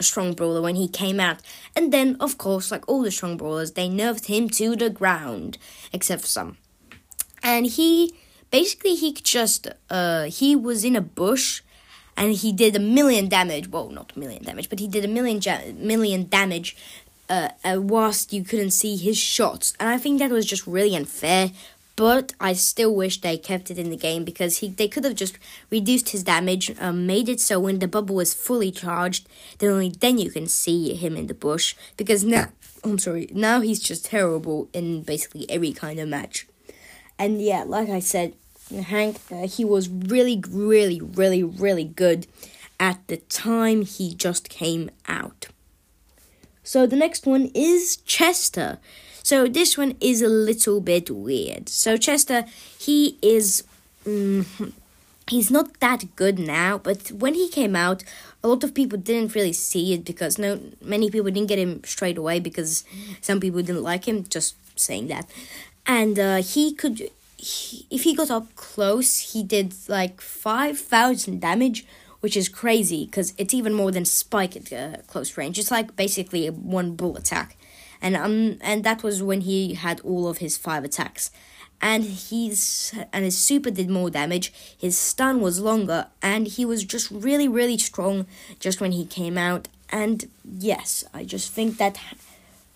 strong 0.00 0.32
brawler 0.34 0.62
when 0.62 0.76
he 0.76 0.86
came 0.86 1.18
out. 1.18 1.38
And 1.74 1.92
then, 1.92 2.16
of 2.20 2.38
course, 2.38 2.70
like 2.70 2.88
all 2.88 3.02
the 3.02 3.10
strong 3.10 3.36
brawlers, 3.36 3.72
they 3.72 3.88
nerfed 3.88 4.26
him 4.26 4.48
to 4.50 4.76
the 4.76 4.90
ground, 4.90 5.58
except 5.92 6.22
for 6.22 6.28
some 6.28 6.56
and 7.42 7.66
he 7.66 8.14
basically 8.50 8.94
he 8.94 9.12
just 9.12 9.68
uh 9.90 10.24
he 10.24 10.54
was 10.54 10.84
in 10.84 10.96
a 10.96 11.00
bush 11.00 11.62
and 12.16 12.34
he 12.34 12.52
did 12.52 12.76
a 12.76 12.80
million 12.80 13.28
damage 13.28 13.68
well 13.68 13.88
not 13.88 14.12
a 14.14 14.18
million 14.18 14.42
damage 14.42 14.68
but 14.68 14.78
he 14.78 14.88
did 14.88 15.04
a 15.04 15.08
million 15.08 15.40
ja- 15.40 15.72
million 15.76 16.28
damage 16.28 16.76
uh, 17.30 17.48
uh, 17.64 17.80
whilst 17.80 18.32
you 18.32 18.44
couldn't 18.44 18.72
see 18.72 18.96
his 18.96 19.16
shots 19.16 19.74
and 19.80 19.88
i 19.88 19.96
think 19.96 20.18
that 20.18 20.30
was 20.30 20.44
just 20.46 20.66
really 20.66 20.94
unfair 20.94 21.50
but 21.96 22.32
I 22.40 22.54
still 22.54 22.94
wish 22.94 23.20
they 23.20 23.36
kept 23.36 23.70
it 23.70 23.78
in 23.78 23.90
the 23.90 23.96
game 23.96 24.24
because 24.24 24.58
he 24.58 24.68
they 24.68 24.88
could 24.88 25.04
have 25.04 25.14
just 25.14 25.38
reduced 25.70 26.10
his 26.10 26.22
damage, 26.22 26.74
um, 26.80 27.06
made 27.06 27.28
it 27.28 27.40
so 27.40 27.60
when 27.60 27.78
the 27.78 27.88
bubble 27.88 28.20
is 28.20 28.34
fully 28.34 28.70
charged, 28.70 29.28
then 29.58 29.70
only 29.70 29.90
then 29.90 30.18
you 30.18 30.30
can 30.30 30.46
see 30.46 30.94
him 30.94 31.16
in 31.16 31.26
the 31.26 31.34
bush. 31.34 31.74
Because 31.96 32.24
now, 32.24 32.48
I'm 32.82 32.98
sorry, 32.98 33.28
now 33.32 33.60
he's 33.60 33.80
just 33.80 34.06
terrible 34.06 34.68
in 34.72 35.02
basically 35.02 35.48
every 35.50 35.72
kind 35.72 36.00
of 36.00 36.08
match. 36.08 36.46
And 37.22 37.40
yeah, 37.40 37.62
like 37.62 37.88
I 37.88 38.00
said, 38.00 38.34
Hank, 38.74 39.16
uh, 39.30 39.46
he 39.46 39.64
was 39.64 39.88
really, 39.88 40.42
really, 40.48 41.00
really, 41.00 41.44
really 41.44 41.84
good 41.84 42.26
at 42.80 42.98
the 43.06 43.18
time 43.18 43.82
he 43.82 44.12
just 44.12 44.48
came 44.48 44.90
out. 45.06 45.46
So 46.64 46.84
the 46.84 46.96
next 46.96 47.24
one 47.24 47.52
is 47.54 47.98
Chester. 47.98 48.78
So 49.22 49.46
this 49.46 49.78
one 49.78 49.94
is 50.00 50.20
a 50.20 50.26
little 50.26 50.80
bit 50.80 51.12
weird. 51.12 51.68
So 51.68 51.96
Chester, 51.96 52.44
he 52.76 53.18
is. 53.22 53.62
Mm, 54.04 54.72
he's 55.28 55.48
not 55.48 55.78
that 55.78 56.16
good 56.16 56.40
now, 56.40 56.78
but 56.78 57.12
when 57.12 57.34
he 57.34 57.48
came 57.48 57.76
out, 57.76 58.02
a 58.42 58.48
lot 58.48 58.64
of 58.64 58.74
people 58.74 58.98
didn't 58.98 59.36
really 59.36 59.52
see 59.52 59.94
it 59.94 60.04
because 60.04 60.38
no 60.38 60.58
many 60.80 61.08
people 61.08 61.30
didn't 61.30 61.48
get 61.48 61.60
him 61.60 61.84
straight 61.84 62.18
away 62.18 62.40
because 62.40 62.82
some 63.20 63.38
people 63.38 63.62
didn't 63.62 63.84
like 63.84 64.08
him. 64.08 64.24
Just 64.24 64.56
saying 64.74 65.06
that, 65.06 65.30
and 65.86 66.18
uh, 66.18 66.42
he 66.42 66.72
could. 66.72 67.10
He, 67.36 67.86
if 67.90 68.04
he 68.04 68.14
got 68.14 68.30
up 68.30 68.54
close, 68.54 69.32
he 69.32 69.42
did 69.42 69.74
like 69.88 70.20
5,000 70.20 71.40
damage, 71.40 71.84
which 72.20 72.36
is 72.36 72.48
crazy 72.48 73.06
because 73.06 73.34
it's 73.36 73.52
even 73.52 73.74
more 73.74 73.90
than 73.90 74.04
Spike 74.04 74.54
at 74.54 74.72
uh, 74.72 75.02
close 75.08 75.36
range. 75.36 75.58
It's 75.58 75.72
like 75.72 75.96
basically 75.96 76.46
a 76.46 76.52
one 76.52 76.94
bull 76.94 77.16
attack. 77.16 77.56
And 78.00 78.16
um 78.16 78.58
and 78.60 78.82
that 78.84 79.02
was 79.02 79.22
when 79.22 79.42
he 79.42 79.74
had 79.74 80.00
all 80.00 80.28
of 80.28 80.38
his 80.38 80.56
five 80.56 80.84
attacks 80.84 81.30
and 81.82 82.04
he's 82.04 82.94
and 83.12 83.24
his 83.24 83.36
super 83.36 83.70
did 83.70 83.90
more 83.90 84.08
damage. 84.08 84.52
His 84.78 84.96
stun 84.96 85.40
was 85.40 85.60
longer, 85.60 86.06
and 86.22 86.46
he 86.46 86.64
was 86.64 86.84
just 86.84 87.10
really, 87.10 87.48
really 87.48 87.76
strong 87.76 88.26
just 88.60 88.80
when 88.80 88.92
he 88.92 89.04
came 89.04 89.36
out. 89.36 89.66
And 89.90 90.30
yes, 90.44 91.04
I 91.12 91.24
just 91.24 91.52
think 91.52 91.76
that 91.78 91.98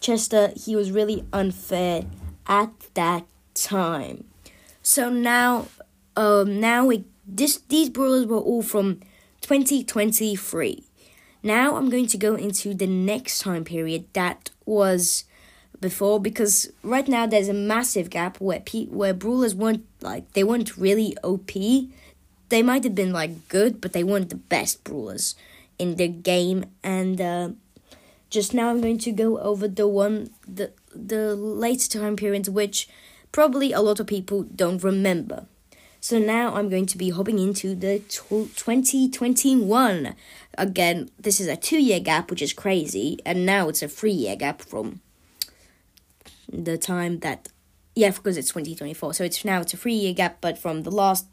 Chester 0.01 0.53
he 0.57 0.75
was 0.75 0.91
really 0.91 1.25
unfair 1.33 2.05
at 2.47 2.71
that 2.95 3.27
time. 3.55 4.25
So 4.83 5.11
now, 5.11 5.67
um, 6.17 6.61
now 6.61 6.87
we 6.87 7.05
this 7.27 7.59
these 7.69 7.91
brawlers 7.91 8.27
were 8.27 8.39
all 8.39 8.63
from 8.63 9.01
2023. 9.41 10.85
Now 11.43 11.77
I'm 11.77 11.91
going 11.91 12.07
to 12.09 12.19
go 12.19 12.35
into 12.35 12.75
the 12.75 12.87
next 12.87 13.41
time 13.41 13.65
period 13.65 14.07
that 14.13 14.51
was 14.65 15.25
before 15.81 16.21
because 16.21 16.71
right 16.83 17.07
now 17.07 17.27
there's 17.27 17.49
a 17.49 17.55
massive 17.55 18.11
gap 18.11 18.41
where 18.41 18.61
pe- 18.61 18.87
where 18.87 19.15
brawlers 19.15 19.55
weren't 19.55 19.85
like 20.01 20.33
they 20.33 20.45
weren't 20.45 20.77
really 20.77 21.17
OP. 21.23 21.53
They 22.49 22.63
might 22.63 22.85
have 22.85 22.95
been 22.95 23.13
like 23.13 23.49
good, 23.49 23.81
but 23.81 23.93
they 23.93 24.05
weren't 24.05 24.31
the 24.31 24.37
best 24.37 24.85
brawlers 24.85 25.35
in 25.79 25.97
the 25.97 26.09
game. 26.09 26.65
And 26.83 27.21
uh, 27.21 27.51
just 28.31 28.55
now, 28.55 28.71
I'm 28.71 28.81
going 28.81 28.99
to 28.99 29.13
go 29.13 29.39
over 29.39 29.69
the 29.69 29.89
one 29.89 30.31
the 30.47 30.73
the 30.95 31.37
late 31.37 31.87
time 31.91 32.17
periods 32.17 32.49
which 32.49 32.89
probably 33.33 33.73
a 33.73 33.81
lot 33.81 34.01
of 34.01 34.07
people 34.07 34.43
don't 34.43 34.83
remember. 34.83 35.47
So 36.01 36.19
now 36.19 36.55
I'm 36.55 36.69
going 36.69 36.87
to 36.87 36.99
be 36.99 37.11
hopping 37.11 37.39
into 37.39 37.75
the 37.75 37.99
2021. 37.99 40.15
Again, 40.57 41.11
this 41.19 41.41
is 41.41 41.49
a 41.49 41.57
two 41.57 41.83
year 41.83 42.01
gap, 42.01 42.31
which 42.31 42.43
is 42.43 42.53
crazy, 42.53 43.19
and 43.27 43.45
now 43.45 43.69
it's 43.69 43.83
a 43.83 43.89
three 43.89 44.13
year 44.13 44.37
gap 44.37 44.63
from 44.63 45.01
the 46.49 46.79
time 46.79 47.19
that 47.21 47.49
yeah 47.95 48.11
because 48.11 48.37
it's 48.37 48.49
2024 48.49 49.15
so 49.15 49.25
it's 49.25 49.45
now 49.45 49.61
it's 49.61 49.75
a 49.75 49.77
three 49.77 49.95
year 49.95 50.15
gap 50.15 50.39
but 50.41 50.57
from 50.57 50.85
the 50.85 50.91
last 50.91 51.27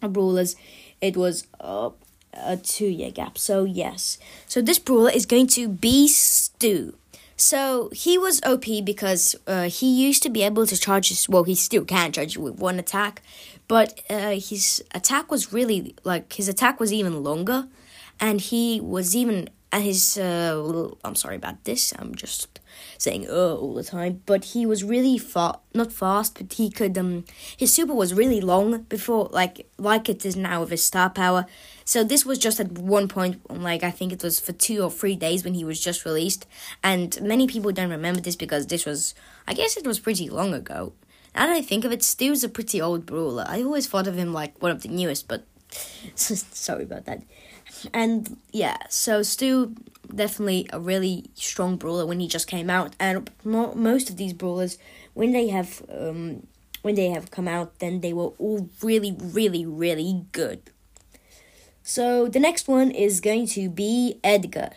brawlers 0.00 0.56
it 1.00 1.16
was 1.16 1.46
uh, 1.60 1.90
a 2.32 2.56
two 2.56 2.86
year 2.86 3.10
gap. 3.10 3.38
So 3.38 3.64
yes. 3.64 4.18
So 4.46 4.60
this 4.62 4.78
brawler 4.78 5.10
is 5.10 5.26
going 5.26 5.48
to 5.48 5.68
be 5.68 6.08
stu. 6.08 6.94
So 7.36 7.88
he 7.94 8.18
was 8.18 8.40
OP 8.42 8.66
because 8.84 9.34
uh, 9.46 9.70
he 9.70 9.90
used 9.90 10.22
to 10.24 10.28
be 10.28 10.42
able 10.42 10.66
to 10.66 10.76
charge 10.76 11.08
his 11.08 11.28
well 11.28 11.44
he 11.44 11.54
still 11.54 11.84
can 11.84 12.12
charge 12.12 12.36
with 12.36 12.58
one 12.58 12.78
attack 12.78 13.22
but 13.66 14.02
uh, 14.10 14.32
his 14.32 14.84
attack 14.94 15.30
was 15.30 15.52
really 15.52 15.94
like 16.04 16.34
his 16.34 16.48
attack 16.48 16.78
was 16.78 16.92
even 16.92 17.22
longer 17.22 17.66
and 18.20 18.40
he 18.40 18.80
was 18.80 19.16
even 19.16 19.48
at 19.72 19.82
his 19.82 20.18
uh, 20.18 20.90
I'm 21.04 21.14
sorry 21.14 21.36
about 21.36 21.64
this 21.64 21.92
I'm 21.98 22.14
just 22.14 22.60
saying 22.98 23.26
"oh" 23.28 23.56
all 23.56 23.74
the 23.74 23.82
time. 23.82 24.22
But 24.26 24.44
he 24.46 24.66
was 24.66 24.84
really 24.84 25.18
fast, 25.18 25.58
not 25.74 25.92
fast, 25.92 26.38
but 26.38 26.52
he 26.52 26.70
could. 26.70 26.96
Um, 26.98 27.24
his 27.56 27.72
super 27.72 27.94
was 27.94 28.14
really 28.14 28.40
long 28.40 28.82
before, 28.82 29.28
like 29.32 29.66
like 29.78 30.08
it 30.08 30.24
is 30.24 30.36
now 30.36 30.60
with 30.60 30.70
his 30.70 30.84
star 30.84 31.10
power. 31.10 31.46
So 31.84 32.04
this 32.04 32.24
was 32.24 32.38
just 32.38 32.60
at 32.60 32.72
one 32.72 33.08
point, 33.08 33.40
like 33.50 33.82
I 33.82 33.90
think 33.90 34.12
it 34.12 34.22
was 34.22 34.38
for 34.38 34.52
two 34.52 34.82
or 34.82 34.90
three 34.90 35.16
days 35.16 35.44
when 35.44 35.54
he 35.54 35.64
was 35.64 35.80
just 35.80 36.04
released, 36.04 36.46
and 36.82 37.20
many 37.20 37.46
people 37.46 37.72
don't 37.72 37.90
remember 37.90 38.20
this 38.20 38.36
because 38.36 38.66
this 38.66 38.86
was, 38.86 39.14
I 39.48 39.54
guess, 39.54 39.76
it 39.76 39.86
was 39.86 39.98
pretty 39.98 40.28
long 40.28 40.54
ago. 40.54 40.92
Now 41.34 41.46
that 41.46 41.56
I 41.56 41.62
think 41.62 41.84
of 41.84 41.92
it, 41.92 42.02
Stu's 42.02 42.44
a 42.44 42.48
pretty 42.48 42.80
old 42.80 43.06
brawler. 43.06 43.44
I 43.48 43.62
always 43.62 43.86
thought 43.86 44.06
of 44.06 44.16
him 44.16 44.32
like 44.32 44.60
one 44.60 44.72
of 44.72 44.82
the 44.82 44.88
newest, 44.88 45.28
but 45.28 45.44
sorry 46.14 46.84
about 46.84 47.06
that. 47.06 47.22
And 47.92 48.38
yeah, 48.52 48.76
so 48.88 49.22
Stu 49.22 49.74
definitely 50.14 50.68
a 50.72 50.80
really 50.80 51.30
strong 51.34 51.76
brawler 51.76 52.06
when 52.06 52.20
he 52.20 52.26
just 52.26 52.46
came 52.46 52.68
out, 52.68 52.94
and 52.98 53.30
most 53.44 54.10
of 54.10 54.16
these 54.16 54.32
brawlers, 54.32 54.78
when 55.14 55.32
they 55.32 55.48
have 55.48 55.82
um, 55.88 56.46
when 56.82 56.94
they 56.94 57.08
have 57.08 57.30
come 57.30 57.48
out, 57.48 57.78
then 57.78 58.00
they 58.00 58.12
were 58.12 58.32
all 58.38 58.68
really, 58.82 59.16
really, 59.18 59.66
really 59.66 60.24
good. 60.32 60.70
So 61.82 62.28
the 62.28 62.40
next 62.40 62.68
one 62.68 62.90
is 62.90 63.20
going 63.20 63.46
to 63.48 63.68
be 63.68 64.18
Edgar 64.22 64.70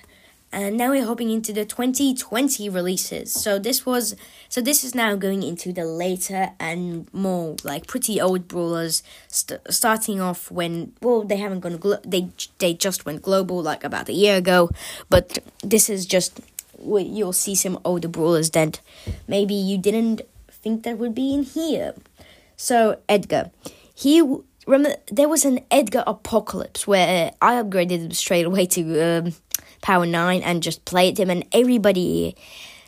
and 0.53 0.77
now 0.77 0.91
we're 0.91 1.05
hopping 1.05 1.31
into 1.31 1.51
the 1.51 1.65
2020 1.65 2.69
releases. 2.69 3.33
So 3.33 3.57
this 3.57 3.85
was 3.85 4.15
so 4.47 4.61
this 4.61 4.83
is 4.83 4.93
now 4.93 5.15
going 5.15 5.41
into 5.41 5.73
the 5.73 5.83
later 5.83 6.51
and 6.59 7.11
more 7.11 7.55
like 7.63 7.87
pretty 7.87 8.21
old 8.21 8.47
brawlers 8.47 9.01
st- 9.27 9.61
starting 9.69 10.21
off 10.21 10.51
when 10.51 10.93
well 11.01 11.23
they 11.23 11.37
haven't 11.37 11.61
gone 11.61 11.77
glo- 11.77 12.01
they 12.05 12.29
they 12.59 12.75
just 12.75 13.03
went 13.05 13.23
global 13.23 13.61
like 13.63 13.83
about 13.83 14.09
a 14.09 14.13
year 14.13 14.37
ago, 14.37 14.69
but 15.09 15.39
this 15.63 15.89
is 15.89 16.05
just 16.05 16.39
you'll 16.79 17.33
see 17.33 17.55
some 17.55 17.79
older 17.83 18.07
brawlers 18.07 18.51
that 18.51 18.79
maybe 19.27 19.55
you 19.55 19.77
didn't 19.77 20.21
think 20.51 20.83
that 20.83 20.99
would 20.99 21.15
be 21.15 21.33
in 21.33 21.43
here. 21.43 21.95
So 22.55 22.99
Edgar, 23.09 23.49
he 23.95 24.21
remember 24.67 24.97
there 25.11 25.27
was 25.27 25.45
an 25.45 25.61
Edgar 25.71 26.03
apocalypse 26.05 26.85
where 26.85 27.31
I 27.41 27.55
upgraded 27.55 27.99
him 27.99 28.11
straight 28.11 28.45
away 28.45 28.67
to 28.67 29.01
um, 29.01 29.33
Power 29.83 30.07
9 30.07 30.41
and 30.41 30.63
just 30.63 30.85
played 30.85 31.19
him, 31.19 31.29
and 31.29 31.45
everybody 31.51 32.35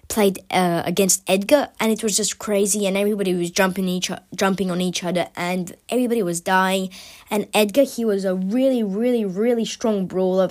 played 0.07 0.39
uh, 0.49 0.81
against 0.85 1.23
Edgar, 1.29 1.69
and 1.79 1.91
it 1.91 2.01
was 2.01 2.17
just 2.17 2.39
crazy, 2.39 2.87
and 2.87 2.97
everybody 2.97 3.33
was 3.35 3.51
jumping 3.51 3.87
each 3.87 4.09
jumping 4.33 4.71
on 4.71 4.81
each 4.81 5.03
other, 5.03 5.27
and 5.35 5.75
everybody 5.89 6.23
was 6.23 6.41
dying. 6.41 6.89
And 7.29 7.47
Edgar, 7.53 7.83
he 7.83 8.05
was 8.05 8.25
a 8.25 8.33
really, 8.33 8.81
really, 8.81 9.25
really 9.25 9.65
strong 9.65 10.07
brawler, 10.07 10.49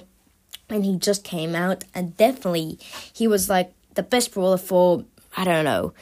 and 0.68 0.84
he 0.84 0.96
just 0.98 1.24
came 1.24 1.54
out, 1.54 1.84
and 1.94 2.16
definitely 2.16 2.78
he 3.12 3.26
was 3.26 3.48
like 3.48 3.72
the 3.94 4.02
best 4.02 4.32
brawler 4.34 4.58
for 4.58 5.04
I 5.36 5.44
don't 5.44 5.64
know, 5.64 5.94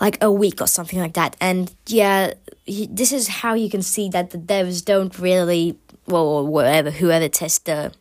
like 0.00 0.22
a 0.22 0.32
week 0.32 0.60
or 0.60 0.66
something 0.66 0.98
like 0.98 1.14
that. 1.14 1.36
And 1.40 1.72
yeah, 1.86 2.34
he, 2.64 2.86
this 2.86 3.12
is 3.12 3.28
how 3.28 3.54
you 3.54 3.68
can 3.68 3.82
see 3.82 4.08
that 4.08 4.30
the 4.30 4.38
devs 4.38 4.84
don't 4.84 5.16
really, 5.18 5.78
well, 6.06 6.46
whatever, 6.46 6.90
whoever 6.90 7.28
test 7.28 7.66
the 7.66 7.92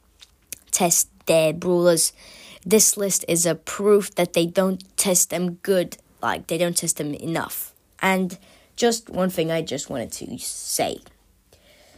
test 0.72 1.10
their 1.26 1.54
brawlers. 1.54 2.14
This 2.66 2.98
list 2.98 3.26
is 3.28 3.46
a 3.46 3.56
proof 3.56 4.14
that 4.16 4.34
they 4.34 4.46
don't 4.46 4.84
test 4.98 5.30
them 5.30 5.56
good, 5.56 5.98
like 6.22 6.48
they 6.48 6.58
don't 6.58 6.78
test 6.78 6.98
them 6.98 7.14
enough. 7.14 7.74
And 8.02 8.38
just 8.76 9.10
one 9.10 9.30
thing 9.30 9.52
I 9.52 9.62
just 9.62 9.90
wanted 9.90 10.12
to 10.14 10.38
say. 10.40 11.00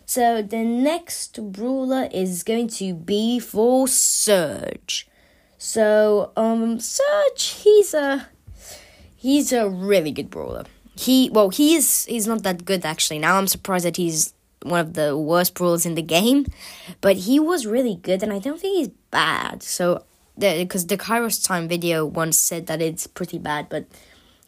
So 0.05 0.41
the 0.41 0.63
next 0.63 1.51
brawler 1.51 2.07
is 2.13 2.43
going 2.43 2.67
to 2.79 2.93
be 2.93 3.39
for 3.39 3.87
Surge. 3.87 5.07
So 5.57 6.31
um 6.37 6.79
Surge 6.79 7.43
he's 7.63 7.93
a 7.95 8.27
he's 9.15 9.51
a 9.51 9.67
really 9.67 10.11
good 10.11 10.29
brawler. 10.29 10.65
He 10.95 11.29
well 11.31 11.49
he 11.49 11.73
is 11.73 12.05
he's 12.05 12.27
not 12.27 12.43
that 12.43 12.65
good 12.65 12.85
actually. 12.85 13.17
Now 13.17 13.37
I'm 13.37 13.47
surprised 13.47 13.85
that 13.85 13.97
he's 13.97 14.34
one 14.65 14.79
of 14.79 14.93
the 14.93 15.17
worst 15.17 15.53
brawlers 15.53 15.85
in 15.85 15.95
the 15.95 16.01
game, 16.01 16.47
but 17.01 17.15
he 17.17 17.39
was 17.39 17.65
really 17.65 17.95
good, 17.95 18.23
and 18.23 18.33
I 18.33 18.39
don't 18.39 18.59
think 18.59 18.77
he's 18.77 18.89
bad. 19.11 19.63
So, 19.63 20.03
because 20.37 20.87
the, 20.87 20.97
the 20.97 21.03
Kairos 21.03 21.45
time 21.45 21.67
video 21.67 22.05
once 22.05 22.37
said 22.37 22.67
that 22.67 22.81
it's 22.81 23.07
pretty 23.07 23.37
bad, 23.37 23.69
but 23.69 23.85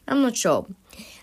I'm 0.08 0.22
not 0.22 0.36
sure. 0.36 0.66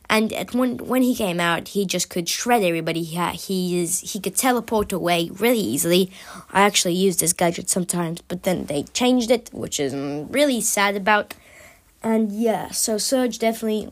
And 0.08 0.32
when 0.52 0.76
when 0.78 1.02
he 1.02 1.14
came 1.14 1.40
out, 1.40 1.68
he 1.68 1.86
just 1.86 2.10
could 2.10 2.28
shred 2.28 2.62
everybody. 2.62 3.02
He 3.02 3.16
had, 3.16 3.34
he 3.34 3.80
is 3.80 4.00
he 4.12 4.20
could 4.20 4.36
teleport 4.36 4.92
away 4.92 5.30
really 5.32 5.58
easily. 5.58 6.10
I 6.52 6.60
actually 6.60 6.94
use 6.94 7.16
this 7.16 7.32
gadget 7.32 7.70
sometimes, 7.70 8.20
but 8.20 8.42
then 8.42 8.66
they 8.66 8.82
changed 8.82 9.30
it, 9.30 9.50
which 9.52 9.80
is 9.80 9.94
mm, 9.94 10.32
really 10.32 10.60
sad 10.60 10.94
about. 10.94 11.34
And 12.02 12.30
yeah, 12.30 12.70
so 12.70 12.98
Surge 12.98 13.38
definitely 13.38 13.88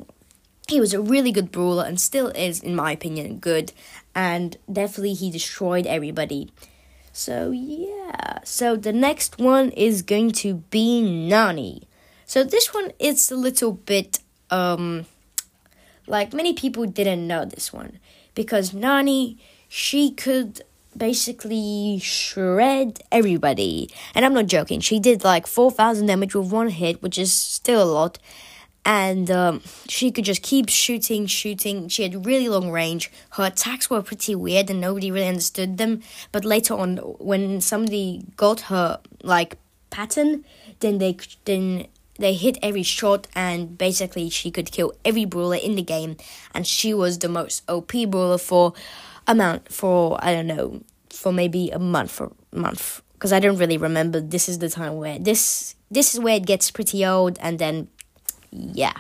he 0.69 0.81
was 0.81 0.95
a 0.95 1.01
really 1.01 1.33
good 1.33 1.51
brawler 1.51 1.85
and 1.85 2.01
still 2.01 2.29
is, 2.29 2.61
in 2.61 2.75
my 2.75 2.93
opinion, 2.93 3.39
good. 3.39 3.73
And 4.15 4.57
definitely 4.71 5.15
he 5.15 5.31
destroyed 5.31 5.87
everybody. 5.87 6.51
So 7.13 7.51
yeah. 7.51 8.39
So 8.45 8.77
the 8.77 8.93
next 8.93 9.39
one 9.39 9.71
is 9.71 10.03
going 10.03 10.33
to 10.33 10.55
be 10.71 11.03
Nani. 11.03 11.89
So 12.27 12.45
this 12.45 12.73
one 12.73 12.93
is 12.99 13.31
a 13.31 13.37
little 13.37 13.73
bit 13.73 14.19
um 14.51 15.07
like 16.07 16.33
many 16.33 16.53
people 16.53 16.85
didn't 16.87 17.27
know 17.27 17.45
this 17.45 17.73
one 17.73 17.99
because 18.35 18.75
Nani 18.75 19.39
she 19.69 20.11
could 20.11 20.63
basically 20.97 21.99
shred 22.03 23.03
everybody. 23.11 23.91
And 24.15 24.25
I'm 24.25 24.35
not 24.35 24.47
joking. 24.47 24.81
She 24.81 25.01
did 25.01 25.25
like 25.25 25.47
4000 25.47 26.07
damage 26.07 26.35
with 26.35 26.53
one 26.53 26.69
hit, 26.69 27.03
which 27.03 27.19
is 27.19 27.33
still 27.33 27.83
a 27.83 27.91
lot 27.91 28.19
and 28.85 29.31
um, 29.31 29.63
she 29.89 30.11
could 30.11 30.25
just 30.25 30.43
keep 30.43 30.69
shooting, 30.69 31.27
shooting. 31.27 31.89
She 31.89 32.03
had 32.03 32.27
really 32.27 32.49
long 32.49 32.71
range. 32.71 33.11
Her 33.31 33.47
attacks 33.47 33.89
were 33.89 34.03
pretty 34.03 34.35
weird, 34.35 34.71
and 34.71 34.81
nobody 34.81 35.11
really 35.11 35.29
understood 35.29 35.79
them. 35.79 36.03
But 36.33 36.45
later 36.45 36.75
on, 36.75 36.97
when 36.97 37.61
somebody 37.61 38.25
got 38.37 38.63
her 38.63 39.01
like 39.23 39.57
pattern, 39.91 40.45
then 40.81 40.99
they 40.99 41.17
then 41.45 41.87
they 42.19 42.35
hit 42.35 42.59
every 42.61 42.83
shot, 42.83 43.29
and 43.37 43.79
basically 43.79 44.29
she 44.31 44.51
could 44.51 44.73
kill 44.73 44.95
every 45.05 45.25
brawler 45.25 45.57
in 45.57 45.77
the 45.77 45.83
game. 45.83 46.17
And 46.53 46.67
she 46.67 46.93
was 46.93 47.21
the 47.21 47.29
most 47.29 47.63
OP 47.69 47.93
brawler 48.09 48.39
for 48.39 48.73
amount 49.29 49.73
for 49.73 50.19
I 50.21 50.35
don't 50.35 50.49
know 50.49 50.83
for 51.11 51.33
maybe 51.33 51.71
a 51.71 51.79
month 51.79 52.11
for 52.11 52.33
month 52.53 53.03
because 53.15 53.33
I 53.33 53.39
don't 53.39 53.59
really 53.59 53.79
remember. 53.79 54.21
This 54.21 54.49
is 54.49 54.59
the 54.59 54.69
time 54.69 54.97
where 54.97 55.21
this 55.21 55.77
this 55.89 56.15
is 56.15 56.21
where 56.21 56.37
it 56.37 56.47
gets 56.47 56.73
pretty 56.73 57.07
old, 57.07 57.39
and 57.41 57.61
then 57.61 57.87
yeah. 58.53 58.95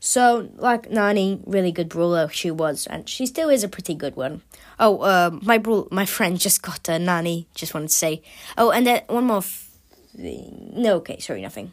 So, 0.00 0.50
like 0.56 0.90
Nani, 0.90 1.40
really 1.46 1.72
good 1.72 1.88
brawler 1.88 2.28
she 2.28 2.50
was, 2.50 2.86
and 2.86 3.08
she 3.08 3.24
still 3.24 3.48
is 3.48 3.64
a 3.64 3.68
pretty 3.68 3.94
good 3.94 4.16
one. 4.16 4.42
Oh, 4.78 4.98
uh, 4.98 5.30
my 5.40 5.56
bro- 5.56 5.88
my 5.90 6.04
friend 6.04 6.38
just 6.38 6.60
got 6.62 6.86
a 6.88 6.98
Nani. 6.98 7.48
Just 7.54 7.72
wanted 7.72 7.88
to 7.88 7.94
say. 7.94 8.22
Oh, 8.58 8.70
and 8.70 8.86
then 8.86 9.02
one 9.06 9.24
more 9.24 9.42
thing. 9.42 10.72
No, 10.76 10.96
okay, 10.96 11.18
sorry, 11.20 11.40
nothing. 11.40 11.72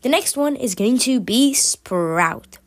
The 0.00 0.08
next 0.08 0.36
one 0.36 0.56
is 0.56 0.74
going 0.74 0.98
to 1.00 1.20
be 1.20 1.52
Sprout. 1.52 2.58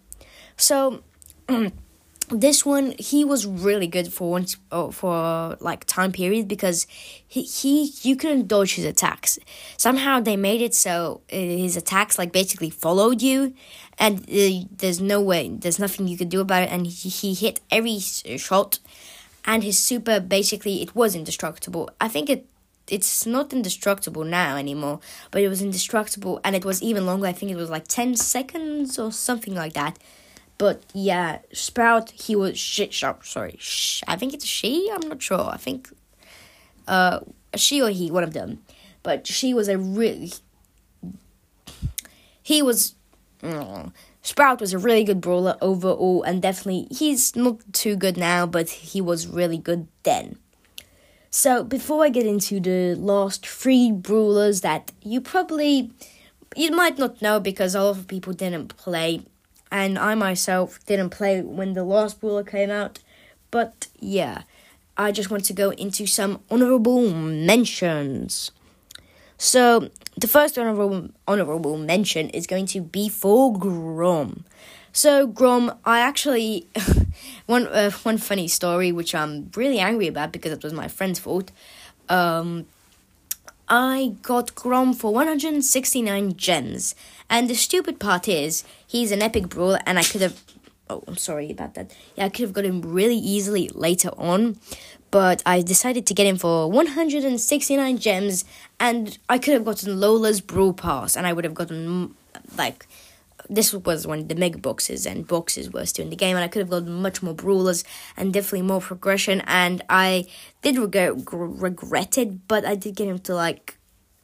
So. 0.57 1.01
this 2.29 2.65
one 2.65 2.93
he 2.99 3.25
was 3.25 3.45
really 3.45 3.87
good 3.87 4.13
for 4.13 4.29
once 4.29 4.57
oh, 4.71 4.91
for 4.91 5.57
like 5.59 5.85
time 5.85 6.11
period 6.11 6.47
because 6.47 6.85
he, 7.27 7.43
he 7.43 7.91
you 8.01 8.15
couldn't 8.15 8.47
dodge 8.47 8.75
his 8.75 8.85
attacks. 8.85 9.39
Somehow 9.77 10.19
they 10.19 10.37
made 10.37 10.61
it 10.61 10.75
so 10.75 11.21
uh, 11.31 11.35
his 11.35 11.75
attacks 11.75 12.17
like 12.17 12.31
basically 12.31 12.69
followed 12.69 13.21
you 13.21 13.53
and 13.97 14.19
uh, 14.21 14.67
there's 14.77 15.01
no 15.01 15.21
way 15.21 15.49
there's 15.49 15.79
nothing 15.79 16.07
you 16.07 16.17
could 16.17 16.29
do 16.29 16.41
about 16.41 16.63
it 16.63 16.71
and 16.71 16.87
he, 16.87 17.09
he 17.09 17.33
hit 17.33 17.59
every 17.71 17.99
shot 17.99 18.79
and 19.45 19.63
his 19.63 19.79
super 19.79 20.19
basically 20.19 20.81
it 20.81 20.95
was 20.95 21.15
indestructible. 21.15 21.89
I 21.99 22.07
think 22.07 22.29
it 22.29 22.45
it's 22.87 23.25
not 23.25 23.53
indestructible 23.53 24.23
now 24.23 24.55
anymore 24.55 24.99
but 25.31 25.41
it 25.41 25.47
was 25.47 25.61
indestructible 25.61 26.39
and 26.43 26.55
it 26.55 26.65
was 26.65 26.81
even 26.81 27.05
longer. 27.05 27.27
I 27.27 27.33
think 27.33 27.51
it 27.51 27.57
was 27.57 27.69
like 27.69 27.87
10 27.87 28.15
seconds 28.15 28.99
or 28.99 29.11
something 29.11 29.55
like 29.55 29.73
that 29.73 29.97
but 30.59 30.83
yeah, 30.93 31.39
Sprout, 31.53 32.11
he 32.11 32.35
was 32.35 32.59
shit 32.59 32.93
sharp. 32.93 33.25
Sorry, 33.25 33.55
sh- 33.57 34.03
I 34.07 34.15
think 34.17 34.33
it's 34.35 34.45
she. 34.45 34.91
I'm 34.93 35.07
not 35.07 35.21
sure. 35.21 35.49
I 35.49 35.57
think 35.57 35.89
uh, 36.87 37.21
she 37.55 37.81
or 37.81 37.89
he, 37.89 38.11
one 38.11 38.23
of 38.23 38.33
them. 38.33 38.59
But 39.01 39.25
she 39.25 39.55
was 39.55 39.67
a 39.67 39.77
really. 39.77 40.33
He 42.43 42.61
was. 42.61 42.93
Mm, 43.41 43.93
Sprout 44.21 44.59
was 44.59 44.73
a 44.73 44.77
really 44.77 45.05
good 45.05 45.21
brawler 45.21 45.57
overall, 45.61 46.23
and 46.23 46.41
definitely 46.41 46.87
he's 46.91 47.37
not 47.37 47.61
too 47.71 47.95
good 47.95 48.17
now, 48.17 48.45
but 48.45 48.69
he 48.69 48.99
was 48.99 49.27
really 49.27 49.57
good 49.57 49.87
then. 50.03 50.37
So 51.31 51.63
before 51.63 52.03
I 52.03 52.09
get 52.09 52.25
into 52.25 52.59
the 52.59 52.95
last 52.95 53.47
three 53.47 53.93
brawlers 53.93 54.59
that 54.61 54.91
you 55.01 55.21
probably 55.21 55.91
you 56.55 56.71
might 56.71 56.97
not 56.97 57.21
know 57.21 57.39
because 57.39 57.75
a 57.75 57.83
lot 57.83 57.97
of 57.97 58.07
people 58.07 58.33
didn't 58.33 58.75
play 58.75 59.21
and 59.71 59.97
I 59.99 60.15
myself 60.15 60.83
didn't 60.85 61.11
play 61.11 61.41
when 61.41 61.73
the 61.73 61.83
last 61.83 62.19
brawler 62.19 62.43
came 62.43 62.71
out. 62.71 62.99
But 63.51 63.87
yeah, 63.99 64.43
I 64.97 65.11
just 65.11 65.31
want 65.31 65.45
to 65.45 65.53
go 65.53 65.71
into 65.71 66.05
some 66.05 66.41
honorable 66.49 67.09
mentions. 67.09 68.51
So 69.37 69.89
the 70.17 70.27
first 70.27 70.57
honorable 70.57 71.09
honorable 71.27 71.77
mention 71.77 72.29
is 72.29 72.45
going 72.45 72.65
to 72.67 72.81
be 72.81 73.07
for 73.09 73.57
Grom. 73.57 74.43
So 74.91 75.27
Grom, 75.27 75.73
I 75.85 75.99
actually 75.99 76.67
one 77.45 77.67
uh, 77.67 77.91
one 78.03 78.17
funny 78.17 78.47
story 78.47 78.91
which 78.91 79.15
I'm 79.15 79.49
really 79.55 79.79
angry 79.79 80.07
about 80.07 80.31
because 80.31 80.51
it 80.51 80.63
was 80.63 80.73
my 80.73 80.87
friend's 80.87 81.19
fault. 81.19 81.51
Um, 82.09 82.65
I 83.69 84.15
got 84.23 84.55
Grom 84.55 84.93
for 84.93 85.13
169 85.13 86.35
gems. 86.35 86.95
And 87.29 87.47
the 87.47 87.53
stupid 87.53 87.99
part 87.99 88.27
is, 88.27 88.63
he's 88.87 89.11
an 89.11 89.21
epic 89.21 89.47
brawler, 89.49 89.79
and 89.85 89.99
I 89.99 90.03
could 90.03 90.21
have. 90.21 90.41
Oh, 90.89 91.03
I'm 91.07 91.17
sorry 91.17 91.51
about 91.51 91.75
that. 91.75 91.95
Yeah, 92.15 92.25
I 92.25 92.29
could 92.29 92.41
have 92.41 92.53
got 92.53 92.65
him 92.65 92.81
really 92.81 93.17
easily 93.17 93.69
later 93.75 94.09
on, 94.17 94.59
but 95.11 95.43
I 95.45 95.61
decided 95.61 96.07
to 96.07 96.15
get 96.15 96.25
him 96.25 96.37
for 96.37 96.67
169 96.71 97.99
gems, 97.99 98.43
and 98.79 99.19
I 99.29 99.37
could 99.37 99.53
have 99.53 99.65
gotten 99.65 99.99
Lola's 99.99 100.41
Brawl 100.41 100.73
Pass, 100.73 101.15
and 101.15 101.27
I 101.27 101.33
would 101.33 101.43
have 101.43 101.53
gotten, 101.53 102.15
like, 102.57 102.87
this 103.49 103.73
was 103.73 104.05
when 104.05 104.27
the 104.27 104.35
mega 104.35 104.59
boxes 104.59 105.05
and 105.05 105.27
boxes 105.27 105.71
were 105.71 105.85
still 105.85 106.03
in 106.03 106.09
the 106.09 106.15
game, 106.15 106.35
and 106.35 106.43
I 106.43 106.47
could 106.47 106.59
have 106.59 106.69
gotten 106.69 107.01
much 107.01 107.23
more 107.23 107.33
brawlers 107.33 107.83
and 108.15 108.31
definitely 108.31 108.61
more 108.61 108.81
progression. 108.81 109.41
And 109.47 109.81
I 109.89 110.27
did 110.61 110.77
regret 110.77 111.13
regret 111.31 112.17
it, 112.17 112.47
but 112.47 112.63
I 112.65 112.75
did 112.75 112.95
get 112.95 113.07
him 113.07 113.19
to 113.19 113.33
like 113.33 113.77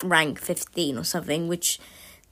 rank 0.04 0.40
fifteen 0.40 0.98
or 0.98 1.04
something, 1.04 1.48
which 1.48 1.80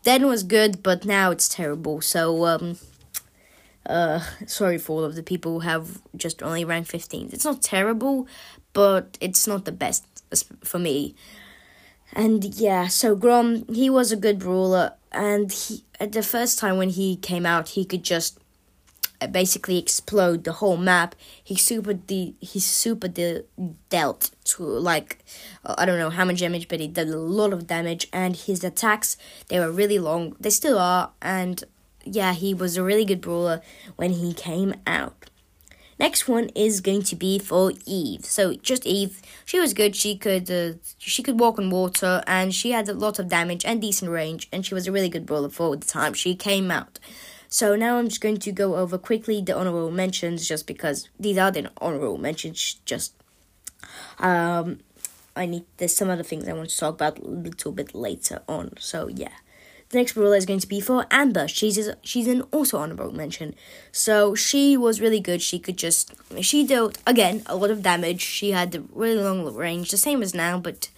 then 0.04 0.28
was 0.28 0.44
good, 0.44 0.84
but 0.84 1.06
now 1.06 1.32
it's 1.32 1.48
terrible. 1.48 2.02
So 2.02 2.46
um, 2.46 2.78
uh, 3.86 4.20
sorry 4.46 4.78
for 4.78 4.98
all 4.98 5.04
of 5.04 5.16
the 5.16 5.24
people 5.24 5.54
who 5.54 5.60
have 5.62 6.02
just 6.16 6.44
only 6.44 6.64
rank 6.66 6.88
fifteen. 6.88 7.30
It's 7.34 7.46
not 7.46 7.62
terrible, 7.62 8.28
but 8.74 9.18
it's 9.20 9.48
not 9.48 9.66
the 9.66 9.72
best 9.72 10.06
for 10.64 10.80
me. 10.80 11.16
And 12.16 12.44
yeah, 12.44 12.88
so 12.88 13.16
Grom, 13.16 13.66
he 13.74 13.90
was 13.90 14.12
a 14.12 14.16
good 14.16 14.40
brawler, 14.40 14.94
and 15.12 15.52
he 15.52 15.84
at 16.00 16.12
the 16.12 16.22
first 16.22 16.60
time 16.60 16.78
when 16.78 16.90
he 16.90 17.16
came 17.16 17.46
out, 17.46 17.70
he 17.70 17.86
could 17.86 18.04
just 18.04 18.40
uh, 19.20 19.26
basically 19.28 19.80
explode 19.80 20.44
the 20.44 20.54
whole 20.54 20.78
map. 20.78 21.16
He 21.44 21.56
super 21.56 21.94
de- 21.94 22.36
he 22.40 22.60
super 22.60 23.08
de- 23.08 23.44
dealt 23.90 24.30
to 24.46 24.64
like 24.64 25.20
uh, 25.66 25.74
I 25.78 25.86
don't 25.86 25.98
know 25.98 26.12
how 26.12 26.24
much 26.24 26.40
damage, 26.40 26.68
but 26.68 26.80
he 26.80 26.88
did 26.88 27.10
a 27.10 27.18
lot 27.18 27.52
of 27.52 27.66
damage. 27.66 28.08
And 28.14 28.36
his 28.36 28.64
attacks 28.64 29.18
they 29.48 29.60
were 29.60 29.72
really 29.72 29.98
long. 29.98 30.36
They 30.40 30.52
still 30.52 30.78
are, 30.78 31.12
and 31.20 31.64
yeah, 32.06 32.34
he 32.34 32.54
was 32.54 32.78
a 32.78 32.84
really 32.84 33.06
good 33.06 33.22
brawler 33.22 33.62
when 33.96 34.12
he 34.12 34.34
came 34.36 34.76
out. 34.86 35.32
Next 36.00 36.28
one 36.28 36.50
is 36.56 36.82
going 36.82 37.04
to 37.04 37.16
be 37.16 37.40
for 37.40 37.72
Eve. 37.86 38.26
So 38.26 38.56
just 38.56 38.86
Eve, 38.86 39.22
she 39.46 39.60
was 39.60 39.74
good. 39.74 39.96
She 39.96 40.18
could 40.18 40.50
uh, 40.50 40.74
she 40.98 41.24
could 41.24 41.40
walk 41.40 41.60
on 41.60 41.70
water, 41.70 42.24
and 42.28 42.54
she 42.54 42.72
had 42.72 42.90
a 42.90 42.94
lot 42.94 43.20
of 43.20 43.28
damage 43.30 43.64
and 43.66 43.82
decent 43.82 44.12
range, 44.12 44.48
and 44.52 44.66
she 44.66 44.74
was 44.74 44.88
a 44.88 44.92
really 44.92 45.10
good 45.10 45.26
brawler 45.26 45.50
for 45.50 45.76
the 45.76 45.86
time 45.86 46.14
she 46.14 46.36
came 46.36 46.72
out. 46.72 47.00
So 47.48 47.76
now 47.76 47.98
I'm 47.98 48.10
just 48.10 48.22
going 48.22 48.38
to 48.38 48.52
go 48.52 48.78
over 48.78 48.98
quickly 48.98 49.42
the 49.42 49.56
honorable 49.56 49.92
mentions, 49.92 50.48
just 50.48 50.66
because 50.66 51.10
these 51.20 51.38
are 51.38 51.52
the 51.52 51.70
honorable 51.80 52.18
mentions. 52.18 52.80
Just 52.86 53.14
um, 54.20 54.80
I 55.36 55.46
need 55.46 55.66
there's 55.78 55.96
some 55.96 56.10
other 56.10 56.24
things 56.24 56.48
I 56.48 56.54
want 56.54 56.70
to 56.70 56.78
talk 56.78 56.96
about 56.96 57.20
a 57.20 57.28
little 57.28 57.72
bit 57.72 57.94
later 57.94 58.42
on. 58.48 58.74
So 58.80 59.08
yeah. 59.08 59.30
The 59.94 60.00
next 60.00 60.14
brawler 60.14 60.36
is 60.36 60.48
going 60.48 60.60
to 60.60 60.68
be 60.68 60.80
for 60.80 61.06
Amber. 61.12 61.48
She's 61.48 61.88
she's 62.02 62.28
an 62.28 62.42
also 62.52 62.80
honorable 62.80 63.12
mention. 63.12 63.54
So 63.92 64.34
she 64.34 64.76
was 64.76 65.00
really 65.00 65.20
good. 65.20 65.40
She 65.40 65.60
could 65.60 65.78
just 65.78 66.16
she 66.42 66.66
dealt 66.66 66.98
again 67.06 67.44
a 67.46 67.56
lot 67.56 67.70
of 67.70 67.84
damage. 67.84 68.22
She 68.22 68.54
had 68.54 68.72
the 68.72 68.82
really 68.92 69.22
long 69.22 69.46
range, 69.54 69.92
the 69.92 69.98
same 69.98 70.24
as 70.24 70.34
now, 70.34 70.58
but 70.58 70.90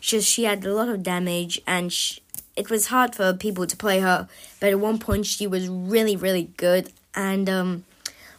just 0.00 0.30
she 0.30 0.44
had 0.44 0.64
a 0.64 0.72
lot 0.72 0.88
of 0.88 1.02
damage, 1.02 1.60
and 1.66 1.92
she, 1.92 2.20
it 2.54 2.70
was 2.70 2.86
hard 2.86 3.16
for 3.16 3.32
people 3.32 3.66
to 3.66 3.76
play 3.76 3.98
her. 3.98 4.28
But 4.60 4.70
at 4.70 4.78
one 4.78 5.00
point, 5.00 5.26
she 5.26 5.48
was 5.48 5.66
really 5.66 6.14
really 6.14 6.52
good, 6.56 6.92
and 7.12 7.50
um, 7.50 7.84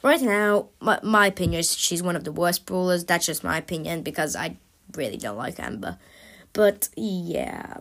right 0.01 0.21
now, 0.21 0.67
my 0.79 0.97
my 1.03 1.27
opinion 1.27 1.59
is 1.59 1.75
she's 1.77 2.01
one 2.01 2.15
of 2.15 2.23
the 2.23 2.31
worst 2.31 2.65
brawlers. 2.65 3.03
That's 3.03 3.25
just 3.25 3.43
my 3.43 3.57
opinion 3.57 4.01
because 4.01 4.33
I 4.33 4.55
really 4.95 5.17
don't 5.17 5.35
like 5.35 5.59
Amber. 5.59 5.97
But 6.53 6.87
yeah. 6.95 7.79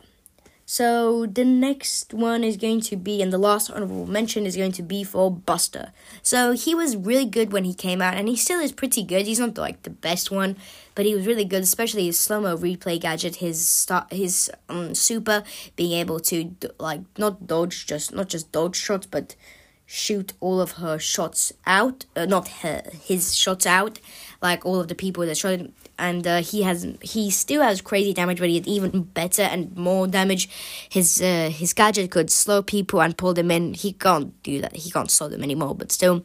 So 0.67 1.27
the 1.27 1.45
next 1.45 2.15
one 2.15 2.43
is 2.43 2.57
going 2.57 2.81
to 2.83 2.97
be, 2.97 3.21
and 3.21 3.33
the 3.33 3.39
last 3.39 3.71
honorable 3.71 4.07
mention 4.07 4.47
is 4.47 4.57
going 4.57 4.73
to 4.73 4.83
be 4.83 5.05
for 5.05 5.31
Buster. 5.31 5.93
So 6.23 6.53
he 6.53 6.75
was 6.75 6.97
really 6.97 7.27
good 7.27 7.53
when 7.53 7.65
he 7.65 7.75
came 7.75 8.01
out, 8.01 8.15
and 8.15 8.29
he 8.29 8.37
still 8.37 8.61
is 8.61 8.73
pretty 8.73 9.03
good. 9.03 9.27
He's 9.27 9.41
not 9.41 9.59
like 9.59 9.83
the 9.83 9.91
best 9.91 10.31
one, 10.31 10.57
but 10.95 11.05
he 11.05 11.15
was 11.15 11.27
really 11.27 11.45
good, 11.45 11.63
especially 11.63 12.07
his 12.07 12.19
slow 12.19 12.41
mo 12.41 12.57
replay 12.57 12.99
gadget, 12.99 13.37
his 13.37 13.69
start, 13.69 14.11
his 14.13 14.51
um, 14.69 14.95
super, 14.95 15.43
being 15.77 15.93
able 15.93 16.19
to 16.21 16.55
like 16.79 17.03
not 17.19 17.47
dodge, 17.47 17.87
just 17.87 18.15
not 18.15 18.29
just 18.29 18.51
dodge 18.51 18.77
shots, 18.77 19.07
but 19.07 19.37
shoot 19.87 20.33
all 20.41 20.61
of 20.61 20.73
her 20.73 20.99
shots 20.99 21.53
out, 21.67 22.07
uh, 22.17 22.27
not 22.27 22.49
her, 22.49 22.83
his 23.03 23.35
shots 23.37 23.67
out, 23.67 24.01
like 24.43 24.65
all 24.65 24.81
of 24.81 24.89
the 24.89 24.95
people 24.95 25.25
that 25.27 25.37
shot 25.37 25.59
him. 25.59 25.73
And 25.99 26.27
uh, 26.27 26.43
he 26.43 26.63
has, 26.63 26.87
he 27.03 27.31
still 27.31 27.63
has 27.63 27.81
crazy 27.81 28.13
damage, 28.13 28.41
but 28.41 28.49
he 28.49 28.57
had 28.57 28.67
even 28.67 29.03
better 29.03 29.43
and 29.43 29.77
more 29.77 30.09
damage. 30.09 30.49
His 30.89 31.23
uh, 31.23 31.51
his 31.53 31.73
gadget 31.73 32.11
could 32.11 32.31
slow 32.31 32.63
people 32.63 33.01
and 33.01 33.17
pull 33.17 33.33
them 33.33 33.51
in. 33.51 33.75
He 33.75 33.93
can't 33.93 34.43
do 34.43 34.61
that. 34.61 34.75
He 34.75 34.91
can't 34.91 35.11
slow 35.11 35.29
them 35.29 35.45
anymore, 35.45 35.75
but 35.77 35.93
still. 35.93 36.25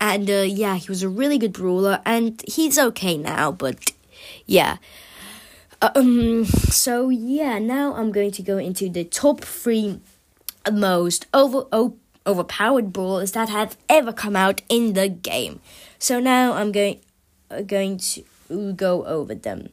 And 0.00 0.28
uh, 0.28 0.42
yeah, 0.42 0.74
he 0.76 0.88
was 0.88 1.04
a 1.04 1.08
really 1.08 1.38
good 1.38 1.52
brawler, 1.52 2.00
and 2.04 2.42
he's 2.48 2.76
okay 2.76 3.16
now. 3.16 3.52
But 3.52 3.92
yeah. 4.46 4.78
Um. 5.80 6.44
So 6.44 7.08
yeah, 7.10 7.60
now 7.60 7.94
I'm 7.94 8.10
going 8.10 8.32
to 8.32 8.42
go 8.42 8.58
into 8.58 8.88
the 8.88 9.04
top 9.04 9.42
three 9.42 10.00
most 10.72 11.26
over 11.32 11.66
overpowered 12.26 12.92
brawlers 12.92 13.32
that 13.32 13.48
have 13.48 13.76
ever 13.88 14.12
come 14.12 14.36
out 14.36 14.62
in 14.68 14.94
the 14.94 15.08
game. 15.08 15.60
So 15.98 16.20
now 16.20 16.52
I'm 16.54 16.72
going 16.72 17.00
uh, 17.50 17.62
going 17.62 17.98
to 17.98 18.72
go 18.72 19.04
over 19.04 19.34
them. 19.34 19.70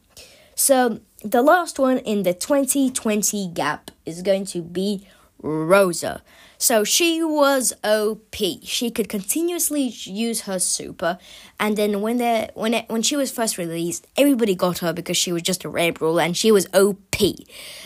So 0.56 1.00
the 1.24 1.42
last 1.42 1.80
one 1.80 2.00
in 2.00 2.24
the 2.24 2.34
2020 2.34 3.48
gap 3.50 3.92
is 4.06 4.22
going 4.22 4.46
to 4.46 4.62
be 4.62 5.08
Rosa. 5.42 6.22
So 6.62 6.84
she 6.84 7.24
was 7.24 7.74
OP. 7.84 8.36
She 8.36 8.92
could 8.92 9.10
continuously 9.10 9.82
use 9.82 10.42
her 10.42 10.60
super, 10.60 11.18
and 11.60 11.76
then 11.76 12.02
when 12.02 12.18
the 12.18 12.52
when 12.54 12.76
it, 12.76 12.86
when 12.88 13.02
she 13.02 13.16
was 13.16 13.32
first 13.32 13.58
released, 13.58 14.06
everybody 14.16 14.54
got 14.54 14.78
her 14.78 14.94
because 14.94 15.18
she 15.18 15.32
was 15.32 15.42
just 15.42 15.64
a 15.64 15.70
rare 15.70 15.92
brawler 15.92 16.22
and 16.22 16.38
she 16.38 16.52
was 16.52 16.68
OP. 16.72 17.16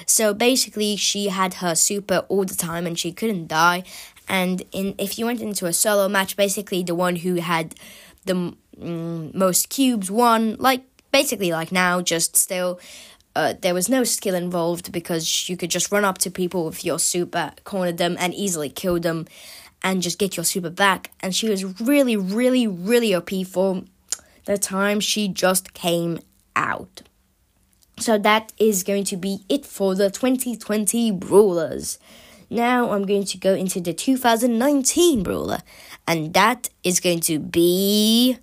So 0.05 0.33
basically, 0.33 0.97
she 0.97 1.29
had 1.29 1.55
her 1.55 1.73
super 1.73 2.25
all 2.27 2.43
the 2.43 2.53
time 2.53 2.85
and 2.85 2.99
she 2.99 3.13
couldn't 3.13 3.47
die. 3.47 3.85
And 4.27 4.63
in 4.71 4.95
if 4.97 5.17
you 5.19 5.25
went 5.25 5.41
into 5.41 5.65
a 5.65 5.73
solo 5.73 6.07
match, 6.07 6.35
basically 6.35 6.83
the 6.83 6.95
one 6.95 7.17
who 7.17 7.35
had 7.35 7.75
the 8.25 8.55
mm, 8.79 9.33
most 9.33 9.69
cubes 9.69 10.09
won. 10.09 10.55
Like 10.59 10.83
basically 11.11 11.51
like 11.51 11.71
now, 11.71 12.01
just 12.01 12.35
still 12.35 12.79
uh, 13.35 13.53
there 13.61 13.73
was 13.73 13.89
no 13.89 14.03
skill 14.03 14.33
involved 14.33 14.91
because 14.91 15.49
you 15.49 15.57
could 15.57 15.69
just 15.69 15.91
run 15.91 16.05
up 16.05 16.17
to 16.19 16.31
people 16.31 16.65
with 16.65 16.85
your 16.85 16.97
super, 16.97 17.51
corner 17.65 17.91
them, 17.91 18.15
and 18.19 18.33
easily 18.33 18.69
kill 18.69 18.99
them, 18.99 19.27
and 19.83 20.01
just 20.01 20.17
get 20.17 20.37
your 20.37 20.45
super 20.45 20.69
back. 20.69 21.11
And 21.19 21.35
she 21.35 21.49
was 21.49 21.81
really, 21.81 22.15
really, 22.15 22.65
really 22.65 23.13
OP 23.13 23.29
for 23.45 23.83
the 24.45 24.57
time 24.57 24.99
she 24.99 25.27
just 25.27 25.73
came 25.73 26.19
out. 26.55 27.01
So 27.99 28.17
that 28.17 28.53
is 28.57 28.83
going 28.83 29.03
to 29.05 29.17
be 29.17 29.39
it 29.49 29.65
for 29.65 29.95
the 29.95 30.09
2020 30.09 31.11
Brawlers. 31.11 31.97
Now 32.49 32.91
I'm 32.91 33.05
going 33.05 33.25
to 33.25 33.37
go 33.37 33.53
into 33.53 33.79
the 33.79 33.93
2019 33.93 35.23
Brawler, 35.23 35.59
and 36.07 36.33
that 36.33 36.69
is 36.83 36.99
going 36.99 37.19
to 37.21 37.39
be 37.39 38.37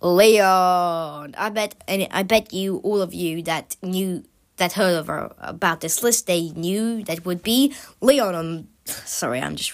Leon. 0.00 1.34
I 1.36 1.48
bet, 1.50 1.74
and 1.86 2.08
I 2.10 2.22
bet 2.22 2.52
you, 2.52 2.78
all 2.78 3.00
of 3.00 3.14
you 3.14 3.42
that 3.42 3.76
knew 3.82 4.24
that 4.56 4.72
heard 4.72 4.96
of 4.96 5.06
her, 5.08 5.32
about 5.38 5.80
this 5.80 6.02
list, 6.02 6.26
they 6.26 6.50
knew 6.50 7.02
that 7.04 7.24
would 7.24 7.42
be 7.42 7.74
Leon. 8.00 8.34
On, 8.34 8.68
sorry, 8.84 9.40
I'm 9.40 9.56
just 9.56 9.72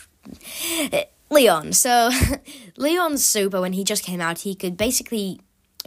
eh, 0.92 1.04
Leon. 1.30 1.72
So 1.72 2.10
Leon's 2.76 3.24
super 3.24 3.60
when 3.60 3.72
he 3.72 3.84
just 3.84 4.04
came 4.04 4.20
out, 4.20 4.40
he 4.40 4.54
could 4.54 4.76
basically 4.76 5.40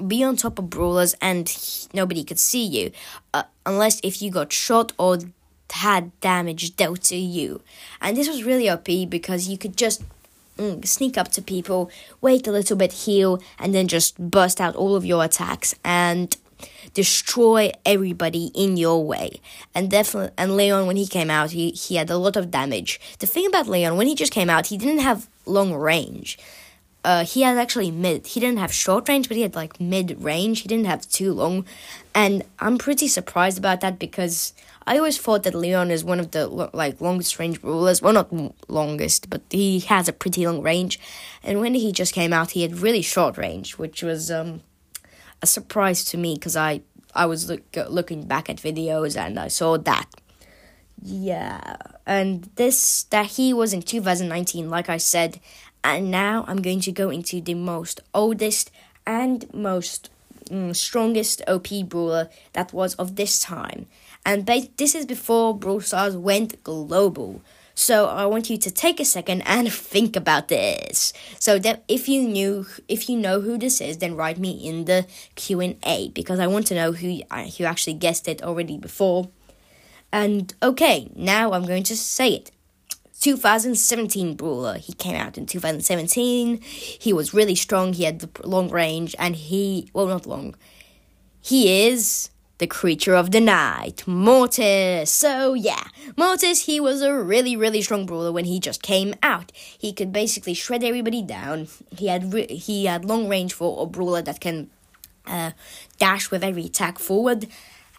be 0.07 0.23
on 0.23 0.35
top 0.35 0.59
of 0.59 0.69
brawlers 0.69 1.15
and 1.21 1.47
he, 1.47 1.87
nobody 1.93 2.23
could 2.23 2.39
see 2.39 2.65
you, 2.65 2.91
uh, 3.33 3.43
unless 3.65 3.99
if 4.03 4.21
you 4.21 4.29
got 4.29 4.51
shot 4.51 4.91
or 4.97 5.19
had 5.71 6.17
damage 6.21 6.75
dealt 6.75 7.01
to 7.04 7.15
you. 7.15 7.62
And 8.01 8.15
this 8.15 8.28
was 8.28 8.43
really 8.43 8.69
OP 8.69 8.86
because 9.10 9.47
you 9.47 9.58
could 9.58 9.78
just 9.78 10.04
mm, 10.58 10.86
sneak 10.86 11.17
up 11.17 11.30
to 11.34 11.41
people, 11.41 11.89
wait 12.21 12.47
a 12.47 12.51
little 12.51 12.78
bit, 12.78 12.93
heal, 12.93 13.41
and 13.60 13.73
then 13.73 13.88
just 13.88 14.17
burst 14.17 14.62
out 14.62 14.75
all 14.75 14.95
of 14.95 15.06
your 15.06 15.23
attacks 15.23 15.75
and 15.84 16.36
destroy 16.93 17.71
everybody 17.86 18.51
in 18.56 18.78
your 18.78 19.04
way. 19.04 19.41
And 19.73 19.91
definitely, 19.91 20.32
and 20.38 20.56
Leon, 20.56 20.88
when 20.88 20.95
he 20.95 21.08
came 21.08 21.30
out, 21.30 21.51
he, 21.51 21.71
he 21.71 21.95
had 21.95 22.10
a 22.10 22.17
lot 22.17 22.38
of 22.38 22.51
damage. 22.51 22.99
The 23.19 23.28
thing 23.28 23.45
about 23.45 23.67
Leon, 23.67 23.97
when 23.97 24.08
he 24.08 24.15
just 24.15 24.32
came 24.32 24.49
out, 24.49 24.67
he 24.67 24.78
didn't 24.78 24.99
have 24.99 25.28
long 25.45 25.73
range. 25.73 26.38
Uh, 27.04 27.23
he 27.23 27.43
had 27.43 27.58
actually 27.58 27.91
mid. 27.91 28.25
He 28.25 28.39
didn't 28.39 28.58
have 28.58 28.73
short 28.73 29.08
range, 29.08 29.28
but 29.28 29.38
he 29.38 29.43
had 29.43 29.56
like 29.56 29.80
mid 29.80 30.23
range. 30.23 30.62
He 30.62 30.67
didn't 30.67 30.88
have 30.88 31.08
too 31.08 31.34
long, 31.34 31.63
and 32.15 32.43
I'm 32.58 32.80
pretty 32.80 33.08
surprised 33.08 33.60
about 33.60 33.82
that 33.82 33.99
because 33.99 34.54
I 34.87 34.97
always 34.97 35.17
thought 35.17 35.43
that 35.43 35.55
Leon 35.55 35.89
is 35.89 36.03
one 36.03 36.19
of 36.19 36.31
the 36.31 36.47
like 36.47 37.01
longest 37.01 37.39
range 37.39 37.61
rulers. 37.63 38.01
Well, 38.01 38.13
not 38.13 38.31
longest, 38.69 39.29
but 39.29 39.41
he 39.49 39.79
has 39.81 40.07
a 40.07 40.13
pretty 40.13 40.45
long 40.45 40.61
range. 40.61 40.99
And 41.43 41.59
when 41.59 41.73
he 41.73 41.91
just 41.91 42.13
came 42.13 42.33
out, 42.33 42.51
he 42.51 42.61
had 42.61 42.79
really 42.79 43.01
short 43.01 43.37
range, 43.37 43.77
which 43.77 44.03
was 44.03 44.29
um, 44.29 44.61
a 45.41 45.47
surprise 45.47 46.03
to 46.05 46.17
me 46.17 46.35
because 46.35 46.55
I 46.55 46.81
I 47.15 47.25
was 47.25 47.49
look, 47.49 47.63
looking 47.89 48.27
back 48.27 48.49
at 48.49 48.57
videos 48.57 49.17
and 49.17 49.39
I 49.39 49.47
saw 49.47 49.77
that. 49.77 50.05
Yeah, 51.01 51.77
and 52.05 52.49
this 52.55 53.03
that 53.05 53.25
he 53.25 53.53
was 53.53 53.73
in 53.73 53.81
2019, 53.81 54.69
like 54.69 54.89
I 54.89 54.97
said, 54.97 55.39
and 55.83 56.11
now 56.11 56.45
I'm 56.47 56.61
going 56.61 56.79
to 56.81 56.91
go 56.91 57.09
into 57.09 57.41
the 57.41 57.53
most 57.53 58.01
oldest 58.13 58.71
and 59.05 59.51
most 59.53 60.09
mm, 60.45 60.75
strongest 60.75 61.41
OP 61.47 61.67
brawler 61.86 62.29
that 62.53 62.73
was 62.73 62.95
of 62.95 63.15
this 63.15 63.39
time. 63.39 63.88
And 64.25 64.45
ba- 64.45 64.69
this 64.77 64.95
is 64.95 65.05
before 65.05 65.58
Brawl 65.58 65.81
Stars 65.81 66.17
went 66.17 66.63
global. 66.63 67.41
So 67.75 68.08
I 68.08 68.25
want 68.25 68.49
you 68.49 68.58
to 68.58 68.71
take 68.71 68.99
a 68.99 69.05
second 69.05 69.41
and 69.41 69.71
think 69.73 70.15
about 70.15 70.47
this. 70.47 71.13
So 71.39 71.60
that 71.60 71.84
if 71.88 72.08
you 72.08 72.23
knew, 72.23 72.65
if 72.88 73.10
you 73.10 73.17
know 73.17 73.41
who 73.41 73.58
this 73.58 73.81
is, 73.81 73.97
then 73.97 74.15
write 74.15 74.39
me 74.39 74.51
in 74.51 74.86
the 74.86 75.05
Q 75.36 75.60
and 75.60 75.75
A 75.84 76.10
because 76.10 76.39
I 76.39 76.47
want 76.47 76.67
to 76.67 76.75
know 76.75 76.93
who 76.93 77.21
who 77.58 77.63
actually 77.65 77.93
guessed 77.93 78.27
it 78.27 78.41
already 78.41 78.77
before. 78.77 79.29
And 80.12 80.53
okay, 80.63 81.12
now 81.15 81.51
I'm 81.51 81.65
going 81.65 81.84
to 81.84 81.97
say 81.97 82.29
it. 82.36 82.51
2017 83.25 84.35
Brawler. 84.35 84.77
He 84.77 84.93
came 84.93 85.15
out 85.15 85.35
in 85.35 85.47
2017. 85.47 86.61
He 86.61 87.11
was 87.11 87.33
really 87.33 87.55
strong. 87.55 87.93
He 87.93 88.03
had 88.03 88.19
the 88.19 88.47
long 88.47 88.69
range, 88.69 89.15
and 89.17 89.35
he 89.35 89.89
well, 89.93 90.05
not 90.05 90.27
long. 90.27 90.55
He 91.41 91.88
is 91.88 92.29
the 92.59 92.67
creature 92.67 93.15
of 93.15 93.31
the 93.31 93.41
night, 93.41 94.03
Mortis. 94.05 95.09
So 95.09 95.55
yeah, 95.55 95.85
Mortis, 96.15 96.67
he 96.67 96.79
was 96.79 97.01
a 97.01 97.15
really, 97.15 97.57
really 97.57 97.81
strong 97.81 98.05
brawler 98.05 98.31
when 98.31 98.45
he 98.45 98.59
just 98.59 98.83
came 98.83 99.15
out. 99.23 99.51
He 99.55 99.91
could 99.91 100.13
basically 100.13 100.53
shred 100.53 100.83
everybody 100.83 101.23
down. 101.23 101.67
He 101.97 102.05
had 102.05 102.31
re- 102.31 102.55
he 102.55 102.85
had 102.85 103.05
long 103.05 103.27
range 103.27 103.53
for 103.53 103.81
a 103.81 103.88
brawler 103.88 104.21
that 104.21 104.39
can 104.39 104.69
uh, 105.25 105.51
dash 105.97 106.29
with 106.29 106.43
every 106.43 106.65
attack 106.65 106.99
forward, 106.99 107.47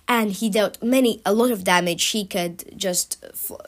and 0.08 0.32
he 0.32 0.48
dealt 0.48 0.82
many 0.82 1.20
a 1.26 1.32
lot 1.32 1.50
of 1.50 1.64
damage. 1.64 2.04
He 2.06 2.24
could 2.24 2.72
just 2.76 3.24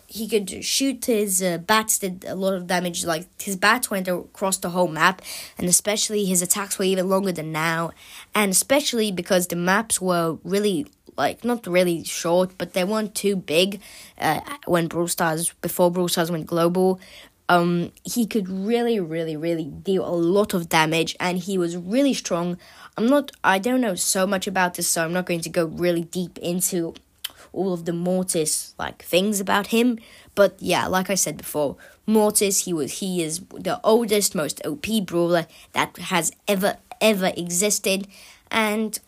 he 0.06 0.28
could 0.28 0.64
shoot 0.64 1.04
his 1.04 1.42
uh, 1.42 1.58
bats 1.58 1.98
did 1.98 2.24
a 2.26 2.34
lot 2.34 2.54
of 2.54 2.66
damage. 2.66 3.04
Like 3.04 3.26
his 3.42 3.56
bats 3.56 3.90
went 3.90 4.08
across 4.08 4.58
the 4.58 4.70
whole 4.70 4.88
map, 4.88 5.22
and 5.58 5.68
especially 5.68 6.24
his 6.24 6.42
attacks 6.42 6.78
were 6.78 6.84
even 6.84 7.08
longer 7.08 7.32
than 7.32 7.52
now. 7.52 7.90
And 8.34 8.52
especially 8.52 9.10
because 9.10 9.48
the 9.48 9.56
maps 9.56 10.00
were 10.00 10.38
really 10.44 10.86
like 11.16 11.44
not 11.44 11.66
really 11.66 12.04
short, 12.04 12.52
but 12.56 12.72
they 12.72 12.84
weren't 12.84 13.14
too 13.14 13.34
big. 13.34 13.80
Uh, 14.16 14.40
when 14.66 14.86
Brawl 14.86 15.08
Stars 15.08 15.52
before 15.60 15.90
Brawl 15.90 16.08
Stars 16.08 16.30
went 16.30 16.46
global, 16.46 17.00
um, 17.48 17.92
he 18.04 18.26
could 18.26 18.48
really, 18.48 19.00
really, 19.00 19.36
really 19.36 19.64
deal 19.64 20.06
a 20.06 20.14
lot 20.14 20.54
of 20.54 20.68
damage, 20.68 21.16
and 21.18 21.38
he 21.38 21.56
was 21.56 21.76
really 21.76 22.14
strong. 22.14 22.58
I'm 22.96 23.06
not, 23.06 23.32
I 23.42 23.58
don't 23.58 23.80
know 23.80 23.94
so 23.94 24.26
much 24.26 24.46
about 24.46 24.74
this, 24.74 24.88
so 24.88 25.04
I'm 25.04 25.12
not 25.12 25.26
going 25.26 25.40
to 25.40 25.48
go 25.48 25.64
really 25.64 26.04
deep 26.04 26.38
into 26.38 26.94
all 27.52 27.72
of 27.72 27.86
the 27.86 27.92
Mortis 27.92 28.74
like 28.78 29.02
things 29.02 29.40
about 29.40 29.68
him. 29.68 29.98
But 30.34 30.56
yeah, 30.58 30.86
like 30.86 31.08
I 31.08 31.14
said 31.14 31.38
before, 31.38 31.76
Mortis, 32.06 32.64
he 32.64 32.72
was, 32.72 32.98
he 32.98 33.22
is 33.22 33.40
the 33.54 33.80
oldest, 33.82 34.34
most 34.34 34.64
OP 34.66 34.86
brawler 35.06 35.46
that 35.72 35.96
has 35.96 36.30
ever, 36.46 36.76
ever 37.00 37.32
existed, 37.36 38.06
and 38.50 38.98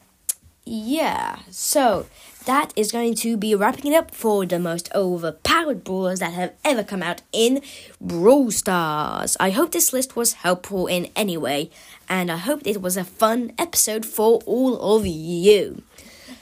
yeah, 0.65 1.41
so 1.51 2.07
that 2.47 2.73
is 2.77 2.93
going 2.93 3.15
to 3.17 3.37
be 3.37 3.55
wrapping 3.55 3.93
it 3.93 3.97
up 3.97 4.15
for 4.15 4.47
the 4.47 4.59
most 4.59 4.91
overpowered 4.95 5.85
brawlers 5.85 6.21
that 6.21 6.33
have 6.33 6.55
ever 6.65 6.83
come 6.83 7.03
out 7.03 7.23
in 7.33 7.63
Brawl 8.01 8.51
Stars. 8.51 9.37
I 9.39 9.51
hope 9.51 9.73
this 9.73 9.93
list 9.93 10.17
was 10.17 10.35
helpful 10.35 10.87
in 10.87 11.11
any 11.15 11.37
way, 11.37 11.71
and 12.09 12.31
I 12.31 12.37
hope 12.37 12.63
it 12.65 12.81
was 12.81 12.97
a 12.97 13.05
fun 13.05 13.53
episode 13.59 14.07
for 14.07 14.41
all 14.47 14.97
of 14.97 15.07
you. 15.07 15.83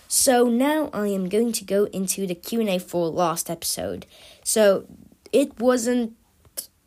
So 0.08 0.48
now 0.48 0.88
I 0.92 1.08
am 1.08 1.28
going 1.28 1.52
to 1.52 1.64
go 1.64 1.84
into 1.86 2.26
the 2.26 2.34
Q&A 2.34 2.78
for 2.78 3.08
last 3.08 3.50
episode. 3.50 4.06
So 4.42 4.86
it 5.32 5.58
wasn't 5.60 6.14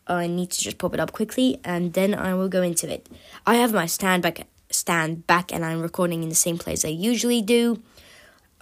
I 0.08 0.28
need 0.28 0.52
to 0.52 0.60
just 0.60 0.78
pop 0.78 0.94
it 0.94 1.00
up 1.00 1.14
quickly 1.14 1.60
and 1.64 1.94
then 1.94 2.14
I 2.14 2.34
will 2.34 2.50
go 2.50 2.62
into 2.62 2.92
it. 2.92 3.08
I 3.46 3.56
have 3.56 3.74
my 3.74 3.86
stand 3.86 4.24
back 4.24 4.48
stand 4.70 5.28
back 5.28 5.54
and 5.54 5.64
I'm 5.64 5.82
recording 5.82 6.24
in 6.24 6.30
the 6.30 6.36
same 6.36 6.58
place 6.58 6.84
I 6.84 6.90
usually 6.90 7.42
do. 7.42 7.82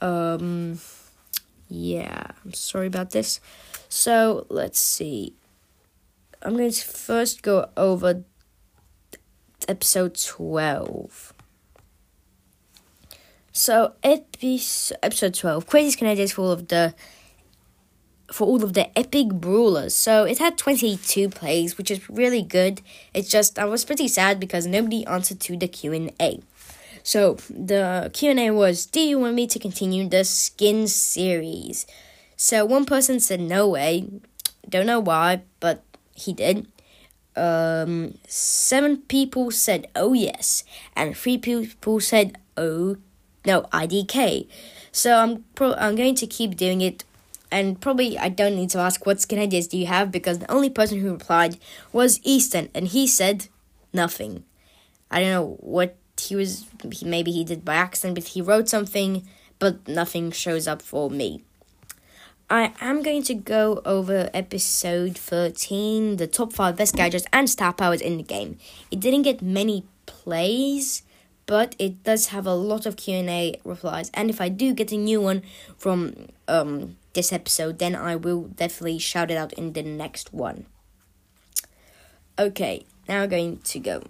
Um, 0.01 0.79
yeah, 1.67 2.27
I'm 2.43 2.53
sorry 2.53 2.87
about 2.87 3.11
this. 3.11 3.39
So 3.89 4.45
let's 4.49 4.79
see. 4.79 5.33
I'm 6.41 6.55
going 6.55 6.71
to 6.71 6.85
first 6.85 7.41
go 7.41 7.69
over 7.75 8.23
episode 9.67 10.15
12. 10.15 11.33
So, 13.51 13.93
episode 14.03 15.33
12 15.33 15.67
Crazy 15.67 15.97
Canadians 15.97 16.31
full 16.31 16.51
of 16.51 16.69
the 16.69 16.93
for 18.31 18.45
all 18.45 18.63
of 18.63 18.73
the 18.73 18.97
epic 18.97 19.29
brawlers. 19.29 19.93
So 19.93 20.23
it 20.23 20.37
had 20.37 20.57
22 20.57 21.29
plays, 21.29 21.77
which 21.77 21.91
is 21.91 22.09
really 22.09 22.43
good. 22.43 22.81
It's 23.13 23.29
just 23.29 23.57
I 23.57 23.65
was 23.65 23.85
pretty 23.85 24.07
sad 24.07 24.39
because 24.39 24.65
nobody 24.65 25.05
answered 25.05 25.39
to 25.41 25.57
the 25.57 25.67
Q&A. 25.67 26.39
So 27.03 27.35
the 27.49 28.09
Q&A 28.13 28.51
was, 28.51 28.85
"Do 28.85 28.99
you 28.99 29.19
want 29.19 29.35
me 29.35 29.47
to 29.47 29.59
continue 29.59 30.07
the 30.07 30.23
skin 30.23 30.87
series?" 30.87 31.85
So 32.37 32.65
one 32.65 32.85
person 32.85 33.19
said 33.19 33.41
no 33.41 33.67
way. 33.67 34.07
Don't 34.67 34.85
know 34.85 34.99
why, 34.99 35.41
but 35.59 35.83
he 36.13 36.33
did. 36.33 36.67
um, 37.35 38.15
seven 38.27 38.97
people 39.07 39.51
said 39.51 39.87
oh 39.95 40.13
yes, 40.13 40.63
and 40.95 41.15
three 41.15 41.37
people 41.37 41.99
said 41.99 42.37
oh 42.57 42.97
no 43.45 43.61
IDK. 43.71 44.47
So 44.91 45.15
I'm 45.15 45.45
pro- 45.55 45.75
I'm 45.75 45.95
going 45.95 46.15
to 46.15 46.27
keep 46.27 46.57
doing 46.57 46.81
it, 46.81 47.03
and 47.51 47.79
probably 47.79 48.17
I 48.17 48.29
don't 48.29 48.55
need 48.55 48.69
to 48.71 48.79
ask 48.79 49.05
what 49.05 49.21
skin 49.21 49.39
ideas 49.39 49.67
do 49.67 49.77
you 49.77 49.85
have 49.87 50.11
because 50.11 50.39
the 50.39 50.51
only 50.51 50.69
person 50.69 50.99
who 50.99 51.11
replied 51.11 51.57
was 51.93 52.19
Easton, 52.23 52.69
and 52.75 52.87
he 52.89 53.07
said 53.07 53.47
nothing. 53.93 54.43
I 55.11 55.21
don't 55.21 55.31
know 55.31 55.57
what 55.61 55.95
he 56.27 56.35
was. 56.35 56.65
Maybe 57.03 57.31
he 57.31 57.43
did 57.43 57.65
by 57.65 57.75
accident, 57.75 58.15
but 58.15 58.29
he 58.29 58.41
wrote 58.41 58.69
something, 58.69 59.27
but 59.57 59.87
nothing 59.87 60.31
shows 60.31 60.67
up 60.67 60.81
for 60.81 61.09
me. 61.09 61.43
I 62.51 62.73
am 62.81 63.03
going 63.03 63.21
to 63.23 63.35
go 63.35 63.79
over 63.85 64.31
episode 64.33 65.15
13, 65.15 66.17
the 66.17 66.25
top 66.25 66.51
5 66.51 66.75
best 66.75 66.95
gadgets 66.95 67.27
and 67.31 67.47
star 67.47 67.73
powers 67.73 68.01
in 68.01 68.17
the 68.17 68.23
game. 68.23 68.57
It 68.89 68.99
didn't 68.99 69.21
get 69.21 69.43
many 69.43 69.85
plays, 70.07 71.03
but 71.45 71.75
it 71.77 72.03
does 72.03 72.27
have 72.27 72.47
a 72.47 72.55
lot 72.55 72.87
of 72.87 72.97
Q&A 72.97 73.59
replies. 73.63 74.09
And 74.15 74.31
if 74.31 74.41
I 74.41 74.49
do 74.49 74.73
get 74.73 74.91
a 74.91 74.97
new 74.97 75.21
one 75.21 75.43
from 75.77 76.29
um, 76.47 76.97
this 77.13 77.31
episode, 77.31 77.77
then 77.77 77.95
I 77.95 78.15
will 78.15 78.45
definitely 78.45 78.97
shout 78.97 79.29
it 79.29 79.37
out 79.37 79.53
in 79.53 79.73
the 79.73 79.83
next 79.83 80.33
one. 80.33 80.65
Okay, 82.39 82.85
now 83.07 83.21
we're 83.21 83.27
going 83.27 83.57
to 83.57 83.79
go. 83.79 84.01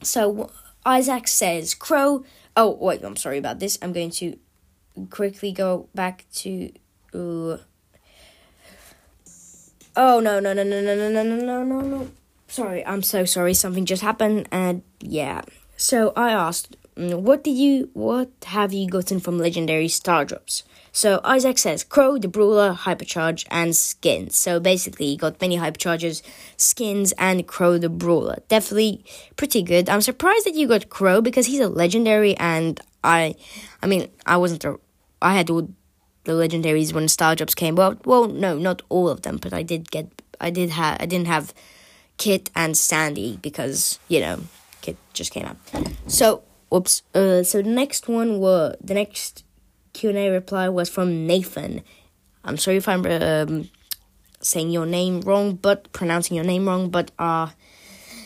So 0.00 0.52
Isaac 0.84 1.28
says, 1.28 1.74
Crow. 1.74 2.24
Oh, 2.56 2.76
wait, 2.80 3.02
I'm 3.02 3.16
sorry 3.16 3.38
about 3.38 3.58
this. 3.58 3.78
I'm 3.82 3.92
going 3.92 4.10
to 4.12 4.38
quickly 5.10 5.52
go 5.52 5.88
back 5.94 6.24
to 6.34 6.70
Ooh. 7.14 7.58
Oh 9.96 10.18
no 10.18 10.40
no 10.40 10.52
no 10.52 10.64
no 10.64 10.80
no 10.82 10.96
no 10.96 11.22
no 11.22 11.22
no 11.22 11.62
no 11.62 11.80
no. 11.80 12.10
Sorry, 12.48 12.84
I'm 12.84 13.02
so 13.02 13.24
sorry. 13.24 13.54
Something 13.54 13.84
just 13.86 14.02
happened, 14.02 14.48
and 14.50 14.82
yeah. 15.00 15.42
So 15.76 16.12
I 16.16 16.30
asked, 16.30 16.76
what 16.96 17.44
did 17.44 17.56
you, 17.56 17.90
what 17.92 18.30
have 18.46 18.72
you 18.72 18.88
gotten 18.88 19.20
from 19.20 19.38
legendary 19.38 19.88
star 19.88 20.24
drops? 20.24 20.64
So 20.92 21.20
Isaac 21.24 21.58
says 21.58 21.82
Crow, 21.82 22.18
the 22.18 22.28
Brawler, 22.28 22.72
Hypercharge, 22.72 23.44
and 23.50 23.74
skins. 23.74 24.36
So 24.36 24.60
basically, 24.60 25.06
you 25.06 25.16
got 25.16 25.40
many 25.40 25.56
Hypercharges, 25.56 26.22
skins, 26.56 27.12
and 27.18 27.46
Crow, 27.48 27.78
the 27.78 27.88
Brawler. 27.88 28.38
Definitely 28.48 29.04
pretty 29.36 29.62
good. 29.62 29.88
I'm 29.88 30.02
surprised 30.02 30.46
that 30.46 30.54
you 30.54 30.68
got 30.68 30.90
Crow 30.90 31.20
because 31.20 31.46
he's 31.46 31.60
a 31.60 31.68
legendary, 31.68 32.36
and 32.36 32.80
I, 33.02 33.34
I 33.82 33.86
mean, 33.86 34.08
I 34.24 34.36
wasn't 34.36 34.64
a, 34.64 34.78
I 35.20 35.34
had 35.34 35.50
all 35.50 35.68
the 36.22 36.32
legendaries 36.32 36.92
when 36.92 37.08
star 37.08 37.34
drops 37.34 37.56
came. 37.56 37.74
Well, 37.74 37.98
well, 38.04 38.28
no, 38.28 38.56
not 38.56 38.82
all 38.88 39.08
of 39.08 39.22
them, 39.22 39.38
but 39.38 39.52
I 39.52 39.64
did 39.64 39.90
get, 39.90 40.22
I 40.40 40.50
did 40.50 40.70
have, 40.70 40.98
I 41.00 41.06
didn't 41.06 41.26
have 41.26 41.52
Kit 42.18 42.50
and 42.54 42.76
Sandy 42.76 43.38
because 43.42 43.98
you 44.08 44.20
know 44.20 44.40
Kit 44.80 44.96
just 45.12 45.32
came 45.32 45.44
out. 45.44 45.56
So, 46.06 46.44
whoops. 46.74 47.02
Uh, 47.14 47.44
so 47.44 47.62
the 47.62 47.68
next 47.68 48.08
one 48.08 48.40
was 48.40 48.76
the 48.82 48.94
next 48.94 49.44
Q 49.92 50.10
and 50.10 50.18
A 50.18 50.28
reply 50.30 50.68
was 50.68 50.88
from 50.88 51.24
Nathan. 51.24 51.82
I'm 52.42 52.56
sorry 52.56 52.78
if 52.78 52.88
I'm 52.88 53.06
um, 53.06 53.70
saying 54.40 54.70
your 54.70 54.84
name 54.84 55.20
wrong, 55.20 55.54
but 55.54 55.90
pronouncing 55.92 56.34
your 56.34 56.44
name 56.44 56.66
wrong, 56.66 56.90
but 56.90 57.12
uh, 57.16 57.50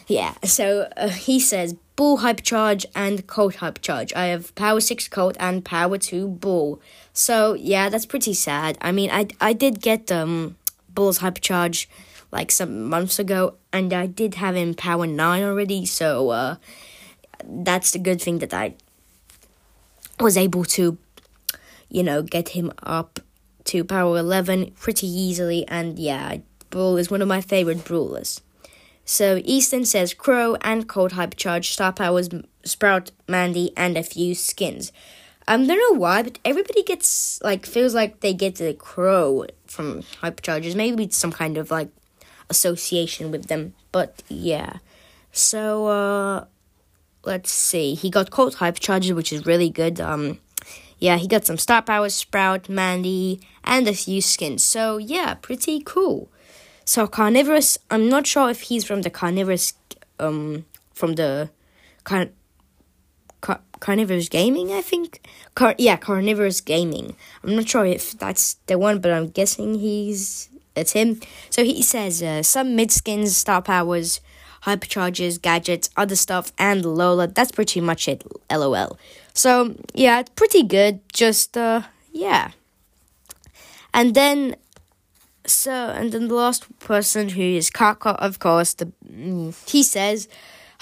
yeah. 0.07 0.33
So 0.45 0.89
uh, 0.97 1.11
he 1.11 1.39
says 1.39 1.77
Bull 1.95 2.19
Hypercharge 2.19 2.87
and 2.95 3.27
Colt 3.27 3.57
Hypercharge. 3.57 4.17
I 4.17 4.27
have 4.27 4.55
Power 4.55 4.81
6 4.81 5.09
Colt 5.09 5.37
and 5.39 5.63
Power 5.63 5.99
2 5.99 6.27
Bull. 6.27 6.81
So, 7.13 7.53
yeah, 7.55 7.91
that's 7.91 8.07
pretty 8.07 8.33
sad. 8.33 8.79
I 8.81 8.93
mean, 8.93 9.11
I, 9.11 9.27
I 9.41 9.53
did 9.53 9.83
get 9.83 10.11
um, 10.11 10.57
Bull's 10.95 11.19
Hypercharge 11.19 11.87
like 12.31 12.51
some 12.51 12.85
months 12.85 13.19
ago, 13.19 13.55
and 13.73 13.93
I 13.93 14.07
did 14.07 14.37
have 14.37 14.55
him 14.55 14.75
Power 14.75 15.07
9 15.07 15.43
already, 15.43 15.85
so 15.87 16.31
uh, 16.31 16.57
that's 17.44 17.90
the 17.90 17.98
good 17.98 18.20
thing 18.20 18.38
that 18.38 18.55
I 18.55 18.74
was 20.20 20.37
able 20.37 20.64
to, 20.64 20.98
you 21.88 22.03
know, 22.03 22.22
get 22.22 22.51
him 22.51 22.72
up 22.83 23.20
to 23.64 23.85
Power 23.85 24.18
11 24.18 24.72
pretty 24.72 25.07
easily, 25.07 25.66
and 25.68 25.98
yeah, 25.98 26.38
Bull 26.70 26.96
is 26.96 27.11
one 27.11 27.22
of 27.22 27.29
my 27.29 27.40
favorite 27.40 27.85
brawlers. 27.85 28.40
So 29.05 29.40
Easton 29.44 29.85
says 29.85 30.12
Crow 30.12 30.57
and 30.61 30.88
Colt 30.88 31.12
Hypercharge, 31.12 31.64
Star 31.72 31.92
Powers, 31.92 32.29
Sprout, 32.64 33.11
Mandy, 33.27 33.72
and 33.77 33.96
a 33.96 34.03
few 34.03 34.35
skins. 34.35 34.92
I 35.46 35.55
um, 35.55 35.66
don't 35.66 35.79
know 35.79 35.98
why, 35.98 36.22
but 36.22 36.38
everybody 36.44 36.83
gets 36.83 37.40
like 37.42 37.64
feels 37.64 37.94
like 37.94 38.20
they 38.20 38.35
get 38.35 38.57
the 38.57 38.74
Crow 38.74 39.46
from 39.66 40.03
Hypercharges. 40.20 40.74
Maybe 40.74 41.05
it's 41.05 41.16
some 41.16 41.33
kind 41.33 41.57
of 41.57 41.70
like 41.70 41.88
association 42.51 43.31
with 43.31 43.46
them, 43.46 43.72
but 43.92 44.22
yeah. 44.29 44.79
So 45.33 45.87
uh, 45.87 46.44
let's 47.24 47.50
see. 47.50 47.94
He 47.94 48.11
got 48.11 48.31
Colt 48.31 48.57
Hypercharges, 48.57 49.14
which 49.14 49.33
is 49.33 49.46
really 49.46 49.70
good. 49.70 50.00
Um, 50.00 50.38
yeah, 50.98 51.16
he 51.16 51.28
got 51.28 51.46
some 51.46 51.59
Star 51.59 51.83
Powers, 51.83 52.14
Sprout, 52.14 52.68
Mandy, 52.68 53.40
and 53.64 53.87
a 53.87 53.94
few 53.94 54.20
skins. 54.20 54.64
So 54.64 54.98
yeah, 54.98 55.35
pretty 55.35 55.81
cool. 55.81 56.28
So 56.85 57.07
carnivorous, 57.07 57.78
I'm 57.90 58.09
not 58.09 58.26
sure 58.26 58.50
if 58.50 58.62
he's 58.62 58.85
from 58.85 59.02
the 59.02 59.11
carnivorous, 59.11 59.74
um, 60.18 60.64
from 60.94 61.14
the 61.14 61.50
car, 62.04 62.28
car, 63.40 63.61
carnivorous 63.78 64.28
gaming. 64.28 64.72
I 64.72 64.81
think, 64.81 65.26
car, 65.54 65.74
yeah, 65.78 65.96
carnivorous 65.96 66.61
gaming. 66.61 67.14
I'm 67.44 67.54
not 67.54 67.68
sure 67.68 67.85
if 67.85 68.18
that's 68.18 68.54
the 68.66 68.78
one, 68.78 69.00
but 69.00 69.12
I'm 69.12 69.28
guessing 69.28 69.74
he's 69.74 70.48
it's 70.74 70.92
him. 70.92 71.20
So 71.50 71.64
he 71.64 71.83
says 71.83 72.22
uh, 72.22 72.42
some 72.42 72.76
mid 72.76 72.90
skins, 72.90 73.37
star 73.37 73.61
powers, 73.61 74.20
hypercharges, 74.62 75.40
gadgets, 75.40 75.90
other 75.97 76.16
stuff, 76.16 76.53
and 76.59 76.85
Lola. 76.85 77.27
That's 77.27 77.53
pretty 77.53 77.81
much 77.81 78.09
it. 78.09 78.25
LOL. 78.51 78.99
So 79.35 79.75
yeah, 79.94 80.21
it's 80.21 80.31
pretty 80.31 80.62
good. 80.62 81.01
Just 81.12 81.57
uh, 81.57 81.83
yeah. 82.12 82.51
And 83.94 84.14
then 84.14 84.57
so, 85.47 85.73
and 85.73 86.12
then 86.12 86.29
the 86.29 86.35
last 86.35 86.79
person 86.79 87.31
who 87.31 87.42
is 87.42 87.71
Kaka, 87.71 88.11
of 88.11 88.38
course, 88.38 88.75
the 88.75 88.92
mm, 89.11 89.55
he 89.68 89.83
says, 89.83 90.29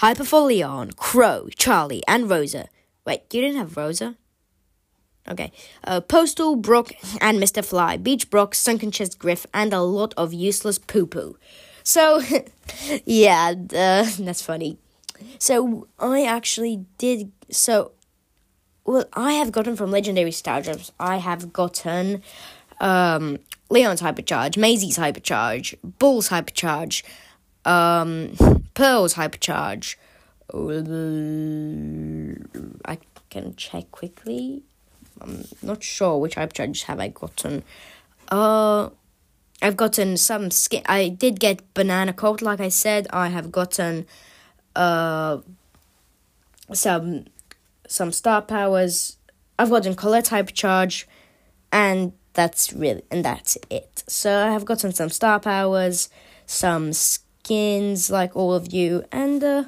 Hyperfolion, 0.01 0.95
Crow, 0.95 1.47
Charlie, 1.55 2.03
and 2.07 2.29
Rosa. 2.29 2.67
Wait, 3.05 3.21
you 3.31 3.41
didn't 3.41 3.57
have 3.57 3.77
Rosa? 3.77 4.15
Okay. 5.29 5.51
Uh, 5.83 6.01
Postal, 6.01 6.55
Brock, 6.55 6.91
and 7.19 7.39
Mr. 7.39 7.63
Fly, 7.63 7.97
Beach 7.97 8.29
Brock, 8.29 8.55
Sunken 8.55 8.91
Chest 8.91 9.19
Griff, 9.19 9.45
and 9.53 9.73
a 9.73 9.81
lot 9.81 10.13
of 10.15 10.33
useless 10.33 10.77
poo 10.77 11.05
poo. 11.05 11.37
So, 11.87 12.21
yeah, 13.05 13.53
uh, 13.55 14.05
that's 14.19 14.41
funny. 14.41 14.77
So, 15.39 15.87
I 15.97 16.25
actually 16.25 16.85
did. 16.97 17.31
So, 17.49 17.93
well, 18.83 19.05
I 19.13 19.31
have 19.33 19.53
gotten 19.53 19.77
from 19.77 19.89
Legendary 19.89 20.33
Star 20.33 20.61
Drops, 20.61 20.91
I 20.99 21.15
have 21.15 21.53
gotten 21.53 22.23
um, 22.81 23.37
Leon's 23.69 24.01
hypercharge, 24.01 24.57
Maisie's 24.57 24.97
hypercharge, 24.97 25.75
Bull's 25.97 26.27
hypercharge, 26.27 27.03
um, 27.63 28.33
Pearl's 28.73 29.13
hypercharge. 29.13 29.95
I 32.83 32.97
can 33.29 33.55
check 33.55 33.91
quickly. 33.91 34.61
I'm 35.21 35.45
not 35.61 35.83
sure 35.83 36.17
which 36.17 36.35
hypercharges 36.35 36.83
have 36.83 36.99
I 36.99 37.07
gotten. 37.07 37.63
Uh, 38.27 38.89
I've 39.61 39.77
gotten 39.77 40.17
some 40.17 40.51
skin. 40.51 40.83
I 40.85 41.09
did 41.09 41.39
get 41.39 41.73
banana 41.73 42.13
coat, 42.13 42.41
like 42.41 42.59
I 42.59 42.69
said. 42.69 43.07
I 43.11 43.29
have 43.29 43.51
gotten 43.51 44.05
uh 44.75 45.39
some 46.73 47.25
some 47.87 48.11
star 48.11 48.41
powers. 48.41 49.17
I've 49.57 49.69
gotten 49.69 49.95
Colette 49.95 50.25
hypercharge, 50.25 51.05
and 51.71 52.13
that's 52.33 52.71
really 52.73 53.01
and 53.09 53.25
that's 53.25 53.57
it. 53.69 54.03
So 54.07 54.45
I 54.45 54.51
have 54.51 54.65
gotten 54.65 54.93
some 54.93 55.09
star 55.09 55.39
powers, 55.39 56.09
some 56.45 56.93
skins 56.93 58.11
like 58.11 58.35
all 58.35 58.53
of 58.53 58.71
you, 58.71 59.05
and 59.11 59.43
uh, 59.43 59.63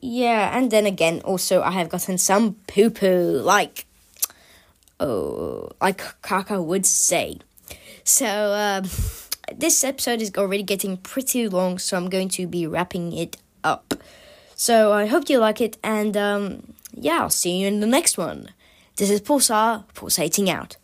yeah, 0.00 0.56
and 0.56 0.70
then 0.70 0.86
again 0.86 1.20
also 1.20 1.62
I 1.62 1.72
have 1.72 1.90
gotten 1.90 2.16
some 2.16 2.54
poo 2.66 2.90
poo 2.90 3.40
like 3.42 3.84
oh 4.98 5.70
like 5.80 6.02
Kaka 6.22 6.62
would 6.62 6.86
say. 6.86 7.38
So 8.06 8.52
um, 8.54 8.84
this 9.52 9.82
episode 9.82 10.22
is 10.22 10.30
already 10.38 10.62
getting 10.62 10.96
pretty 10.96 11.48
long, 11.48 11.80
so 11.80 11.96
I'm 11.96 12.08
going 12.08 12.28
to 12.30 12.46
be 12.46 12.64
wrapping 12.64 13.12
it 13.12 13.36
up. 13.64 13.94
So 14.54 14.92
I 14.92 15.06
hope 15.06 15.28
you 15.28 15.40
like 15.40 15.60
it, 15.60 15.76
and 15.82 16.16
um, 16.16 16.74
yeah, 16.94 17.18
I'll 17.22 17.30
see 17.30 17.58
you 17.58 17.66
in 17.66 17.80
the 17.80 17.86
next 17.86 18.16
one. 18.16 18.50
This 18.94 19.10
is 19.10 19.20
Pulsar, 19.20 19.84
pulsating 19.94 20.48
out. 20.48 20.76